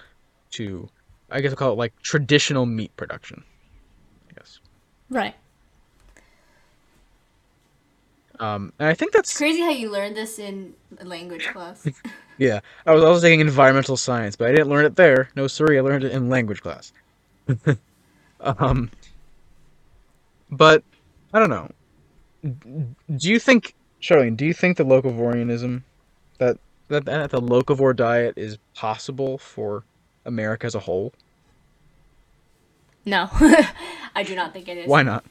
to, 0.51 0.89
I 1.29 1.41
guess 1.41 1.51
I'll 1.51 1.57
call 1.57 1.71
it 1.73 1.77
like 1.77 1.93
traditional 2.01 2.65
meat 2.65 2.95
production. 2.95 3.43
I 4.29 4.33
guess. 4.33 4.59
Right. 5.09 5.35
Um, 8.39 8.73
and 8.79 8.89
I 8.89 8.93
think 8.93 9.11
that's 9.11 9.31
It's 9.31 9.37
crazy 9.37 9.61
how 9.61 9.69
you 9.69 9.91
learned 9.91 10.15
this 10.15 10.39
in 10.39 10.73
language 11.01 11.47
class. 11.47 11.87
Yeah, 12.37 12.59
I 12.85 12.93
was 12.93 13.01
also 13.01 13.21
taking 13.21 13.39
environmental 13.39 13.95
science, 13.95 14.35
but 14.35 14.49
I 14.49 14.51
didn't 14.51 14.67
learn 14.67 14.83
it 14.83 14.97
there. 14.97 15.29
No, 15.37 15.47
sorry, 15.47 15.77
I 15.77 15.81
learned 15.81 16.03
it 16.03 16.11
in 16.11 16.29
language 16.29 16.61
class. 16.61 16.91
um, 18.41 18.91
but 20.51 20.83
I 21.33 21.39
don't 21.39 21.49
know. 21.49 21.69
Do 23.15 23.29
you 23.29 23.39
think, 23.39 23.73
Charlene? 24.01 24.35
Do 24.35 24.45
you 24.45 24.53
think 24.53 24.75
the 24.75 24.83
locavorianism, 24.83 25.83
that 26.39 26.57
that, 26.89 27.05
that 27.05 27.31
the 27.31 27.41
locavore 27.41 27.95
diet 27.95 28.33
is 28.37 28.57
possible 28.73 29.37
for 29.37 29.85
America 30.25 30.65
as 30.65 30.75
a 30.75 30.79
whole? 30.81 31.13
no, 33.05 33.29
I 34.15 34.23
do 34.25 34.35
not 34.35 34.51
think 34.51 34.67
it 34.67 34.77
is. 34.77 34.87
Why 34.87 35.03
not? 35.03 35.23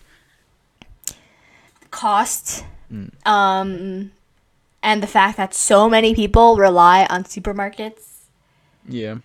Cost, 1.91 2.65
um, 3.27 4.11
and 4.83 5.03
the 5.03 5.07
fact 5.07 5.37
that 5.37 5.55
so 5.55 5.89
many 5.89 6.15
people 6.15 6.57
rely 6.57 7.07
on 7.09 7.25
supermarkets 7.25 8.21
Yeah, 8.89 9.17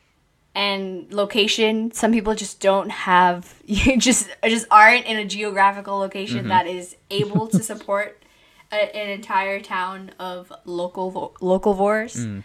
and 0.56 1.12
location. 1.14 1.92
Some 1.92 2.12
people 2.12 2.34
just 2.36 2.60
don't 2.60 2.90
have, 2.90 3.56
you 3.66 3.98
just 3.98 4.30
just 4.44 4.68
aren't 4.72 5.06
in 5.06 5.18
a 5.18 5.26
geographical 5.26 5.98
location 6.00 6.48
that 6.50 6.66
is 6.68 6.96
able 7.10 7.48
to 7.48 7.62
support 7.64 8.24
a, 8.72 8.96
an 8.96 9.10
entire 9.10 9.60
town 9.60 10.12
of 10.20 10.52
local 10.66 11.12
vo- 11.12 11.34
locavores. 11.42 12.44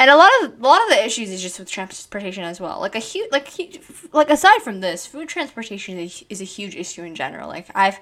And 0.00 0.10
a 0.10 0.16
lot 0.16 0.30
of 0.42 0.60
a 0.60 0.66
lot 0.66 0.82
of 0.82 0.88
the 0.88 1.04
issues 1.04 1.30
is 1.30 1.40
just 1.40 1.58
with 1.58 1.70
transportation 1.70 2.42
as 2.42 2.60
well. 2.60 2.80
Like 2.80 2.96
a 2.96 2.98
huge, 2.98 3.30
like 3.30 3.48
hu- 3.54 3.78
like 4.12 4.28
aside 4.28 4.60
from 4.62 4.80
this, 4.80 5.06
food 5.06 5.28
transportation 5.28 5.98
is, 5.98 6.24
is 6.28 6.40
a 6.40 6.44
huge 6.44 6.74
issue 6.74 7.04
in 7.04 7.14
general. 7.14 7.48
Like 7.48 7.68
I've, 7.76 8.00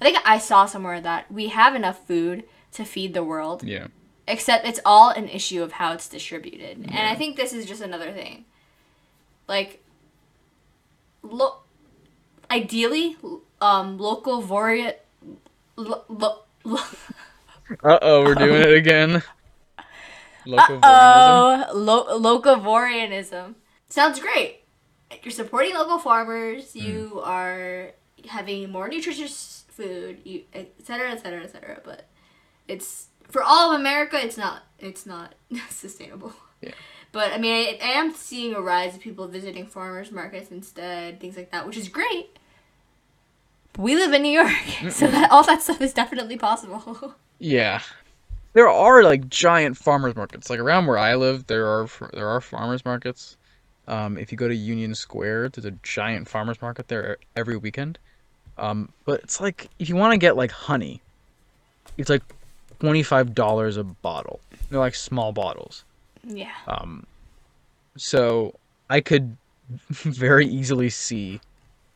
I 0.00 0.04
think 0.04 0.18
I 0.24 0.38
saw 0.38 0.66
somewhere 0.66 1.00
that 1.00 1.30
we 1.30 1.48
have 1.48 1.74
enough 1.74 2.06
food 2.06 2.44
to 2.72 2.84
feed 2.84 3.14
the 3.14 3.22
world, 3.24 3.62
yeah, 3.62 3.88
except 4.26 4.66
it's 4.66 4.80
all 4.84 5.10
an 5.10 5.28
issue 5.28 5.62
of 5.62 5.72
how 5.72 5.92
it's 5.92 6.08
distributed. 6.08 6.78
And 6.90 7.06
I 7.08 7.14
think 7.14 7.36
this 7.36 7.52
is 7.52 7.66
just 7.66 7.82
another 7.82 8.12
thing. 8.12 8.44
Like, 9.48 9.82
look, 11.22 11.66
ideally, 12.50 13.16
um, 13.60 13.98
local 13.98 14.42
voria, 14.42 14.94
lo, 15.76 16.04
lo, 16.08 16.42
lo, 16.64 16.78
Uh 17.84 17.98
oh, 18.02 18.24
we're 18.24 18.34
doing 18.34 18.62
it 18.62 18.72
again. 18.72 19.22
Locavorianism. 20.46 20.82
Oh, 20.82 21.66
lo- 21.74 22.18
locavorianism 22.18 23.54
sounds 23.88 24.18
great. 24.18 24.64
You're 25.22 25.32
supporting 25.32 25.74
local 25.74 25.98
farmers. 25.98 26.74
You 26.74 27.20
are 27.24 27.90
having 28.28 28.70
more 28.70 28.88
nutritious 28.88 29.59
food, 29.80 30.18
you, 30.24 30.42
et 30.52 30.72
cetera, 30.84 31.10
et 31.10 31.22
cetera, 31.22 31.42
et 31.42 31.50
cetera. 31.50 31.78
But 31.84 32.06
it's 32.68 33.08
for 33.28 33.42
all 33.42 33.72
of 33.72 33.80
America. 33.80 34.22
It's 34.22 34.36
not. 34.36 34.62
It's 34.78 35.06
not 35.06 35.34
sustainable. 35.70 36.32
Yeah. 36.60 36.72
But 37.12 37.32
I 37.32 37.38
mean, 37.38 37.54
I, 37.54 37.84
I 37.84 37.88
am 37.92 38.12
seeing 38.14 38.54
a 38.54 38.60
rise 38.60 38.94
of 38.94 39.00
people 39.00 39.26
visiting 39.26 39.66
farmers 39.66 40.12
markets 40.12 40.50
instead, 40.50 41.20
things 41.20 41.36
like 41.36 41.50
that, 41.50 41.66
which 41.66 41.76
is 41.76 41.88
great. 41.88 42.38
But 43.72 43.82
we 43.82 43.96
live 43.96 44.12
in 44.12 44.22
New 44.22 44.30
York, 44.30 44.52
so 44.90 45.06
that 45.08 45.30
all 45.30 45.44
that 45.44 45.62
stuff 45.62 45.80
is 45.80 45.92
definitely 45.92 46.36
possible. 46.36 47.14
Yeah. 47.42 47.80
There 48.52 48.68
are 48.68 49.02
like 49.02 49.30
giant 49.30 49.78
farmers 49.78 50.14
markets. 50.14 50.50
Like 50.50 50.60
around 50.60 50.84
where 50.84 50.98
I 50.98 51.14
live, 51.14 51.46
there 51.46 51.66
are 51.66 51.88
there 52.12 52.28
are 52.28 52.42
farmers 52.42 52.84
markets. 52.84 53.38
Um, 53.88 54.18
if 54.18 54.30
you 54.30 54.36
go 54.36 54.46
to 54.46 54.54
Union 54.54 54.94
Square, 54.94 55.48
there's 55.48 55.64
a 55.64 55.70
giant 55.82 56.28
farmers 56.28 56.60
market 56.60 56.88
there 56.88 57.16
every 57.34 57.56
weekend. 57.56 57.98
Um, 58.60 58.90
but 59.06 59.20
it's 59.22 59.40
like 59.40 59.68
if 59.78 59.88
you 59.88 59.96
want 59.96 60.12
to 60.12 60.18
get 60.18 60.36
like 60.36 60.50
honey, 60.50 61.00
it's 61.96 62.10
like 62.10 62.22
twenty-five 62.78 63.34
dollars 63.34 63.78
a 63.78 63.84
bottle. 63.84 64.38
They're 64.68 64.78
like 64.78 64.94
small 64.94 65.32
bottles. 65.32 65.84
yeah. 66.22 66.52
Um, 66.68 67.06
so 67.96 68.54
I 68.90 69.00
could 69.00 69.36
very 69.88 70.46
easily 70.46 70.90
see 70.90 71.40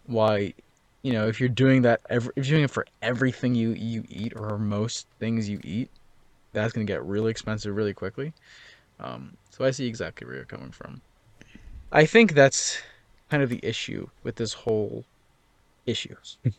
why, 0.07 0.55
you 1.03 1.13
know, 1.13 1.29
if 1.29 1.39
you're 1.39 1.51
doing 1.51 1.83
that, 1.83 2.01
every, 2.09 2.33
if 2.35 2.47
you're 2.47 2.57
doing 2.57 2.65
it 2.65 2.71
for 2.71 2.87
everything 3.03 3.55
you 3.55 3.73
you 3.73 4.05
eat 4.09 4.33
or 4.35 4.59
most 4.59 5.07
things 5.21 5.49
you 5.49 5.61
eat, 5.63 5.91
that's 6.55 6.73
gonna 6.73 6.87
get 6.87 7.05
really 7.05 7.31
expensive 7.31 7.77
really 7.77 7.95
quickly. 7.95 8.33
Um, 9.01 9.37
so 9.51 9.67
I 9.67 9.71
see 9.71 9.87
exactly 9.87 10.27
where 10.27 10.37
you're 10.37 10.45
coming 10.47 10.71
from. 10.71 11.03
I 11.93 12.07
think 12.07 12.33
that's 12.33 12.79
kind 13.31 13.43
of 13.43 13.51
the 13.51 13.61
issue 13.63 14.09
with 14.23 14.37
this 14.37 14.55
whole 14.55 15.05
issue. 15.87 16.17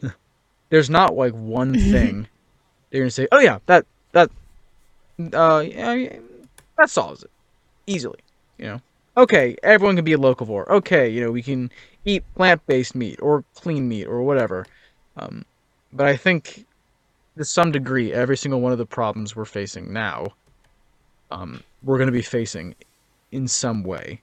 There's 0.70 0.90
not 0.90 1.16
like 1.16 1.34
one 1.34 1.74
thing 1.92 2.28
they're 2.90 3.02
gonna 3.02 3.12
say, 3.12 3.28
oh 3.32 3.40
yeah, 3.40 3.60
that 3.66 3.86
that 4.14 4.32
uh 5.34 5.64
yeah, 5.66 6.18
that 6.78 6.90
solves 6.90 7.24
it 7.24 7.32
easily. 7.88 8.20
You 8.58 8.66
know, 8.66 8.82
okay, 9.18 9.58
everyone 9.64 9.96
can 9.96 10.06
be 10.06 10.14
a 10.14 10.18
locavore. 10.18 10.68
Okay, 10.70 11.10
you 11.10 11.22
know, 11.22 11.32
we 11.32 11.44
can 11.44 11.72
eat 12.06 12.24
plant-based 12.36 12.96
meat 12.96 13.20
or 13.22 13.44
clean 13.56 13.90
meat 13.90 14.06
or 14.06 14.22
whatever. 14.22 14.66
Um, 15.18 15.44
but 15.92 16.06
I 16.06 16.16
think 16.16 16.66
to 17.38 17.44
some 17.44 17.72
degree, 17.72 18.14
every 18.14 18.38
single 18.38 18.62
one 18.62 18.72
of 18.72 18.78
the 18.78 18.86
problems 18.86 19.36
we're 19.36 19.46
facing 19.46 19.92
now, 19.92 20.28
um, 21.32 21.64
we're 21.84 21.98
going 21.98 22.08
to 22.08 22.14
be 22.14 22.22
facing 22.22 22.76
in 23.32 23.48
some 23.48 23.84
way 23.84 24.22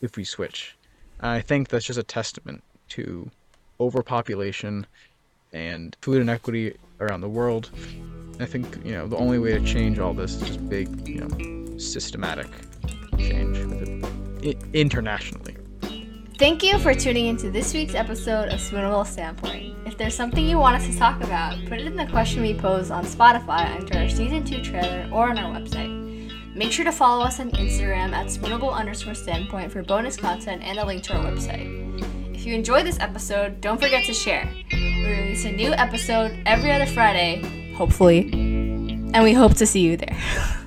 if 0.00 0.16
we 0.16 0.24
switch. 0.24 0.76
And 1.20 1.30
I 1.30 1.40
think 1.40 1.68
that's 1.68 1.86
just 1.86 1.98
a 1.98 2.02
testament 2.02 2.62
to 2.90 3.30
overpopulation 3.84 4.86
and 5.52 5.96
food 6.02 6.20
inequity 6.20 6.76
around 7.00 7.20
the 7.20 7.28
world. 7.28 7.70
I 8.40 8.46
think 8.46 8.78
you 8.84 8.92
know 8.92 9.06
the 9.06 9.16
only 9.16 9.38
way 9.38 9.52
to 9.52 9.64
change 9.64 9.98
all 9.98 10.14
this 10.14 10.34
is 10.34 10.48
just 10.48 10.68
big, 10.68 11.08
you 11.08 11.20
know, 11.20 11.78
systematic 11.78 12.48
change 13.18 13.58
internationally. 14.72 15.56
Thank 16.36 16.64
you 16.64 16.80
for 16.80 16.94
tuning 16.94 17.26
into 17.26 17.48
this 17.48 17.72
week's 17.72 17.94
episode 17.94 18.48
of 18.48 18.58
Spoonable 18.58 19.06
Standpoint. 19.06 19.76
If 19.86 19.96
there's 19.96 20.16
something 20.16 20.44
you 20.44 20.58
want 20.58 20.74
us 20.74 20.86
to 20.88 20.98
talk 20.98 21.22
about, 21.22 21.56
put 21.66 21.78
it 21.78 21.86
in 21.86 21.94
the 21.94 22.06
question 22.06 22.42
we 22.42 22.54
pose 22.54 22.90
on 22.90 23.04
Spotify 23.04 23.78
under 23.78 23.98
our 23.98 24.08
season 24.08 24.44
two 24.44 24.60
trailer 24.60 25.08
or 25.12 25.30
on 25.30 25.38
our 25.38 25.54
website. 25.54 26.04
Make 26.56 26.72
sure 26.72 26.84
to 26.84 26.92
follow 26.92 27.24
us 27.24 27.38
on 27.38 27.52
Instagram 27.52 28.12
at 28.12 28.26
spoonable 28.26 28.72
underscore 28.72 29.14
standpoint 29.14 29.70
for 29.70 29.82
bonus 29.82 30.16
content 30.16 30.62
and 30.64 30.78
a 30.78 30.84
link 30.84 31.04
to 31.04 31.14
our 31.14 31.24
website. 31.24 31.73
If 32.44 32.48
you 32.48 32.56
enjoyed 32.56 32.84
this 32.84 33.00
episode, 33.00 33.62
don't 33.62 33.80
forget 33.80 34.04
to 34.04 34.12
share. 34.12 34.46
We 34.70 35.06
release 35.06 35.46
a 35.46 35.50
new 35.50 35.72
episode 35.72 36.42
every 36.44 36.72
other 36.72 36.84
Friday, 36.84 37.72
hopefully, 37.72 38.28
and 38.34 39.24
we 39.24 39.32
hope 39.32 39.54
to 39.54 39.66
see 39.66 39.80
you 39.80 39.96
there. 39.96 40.14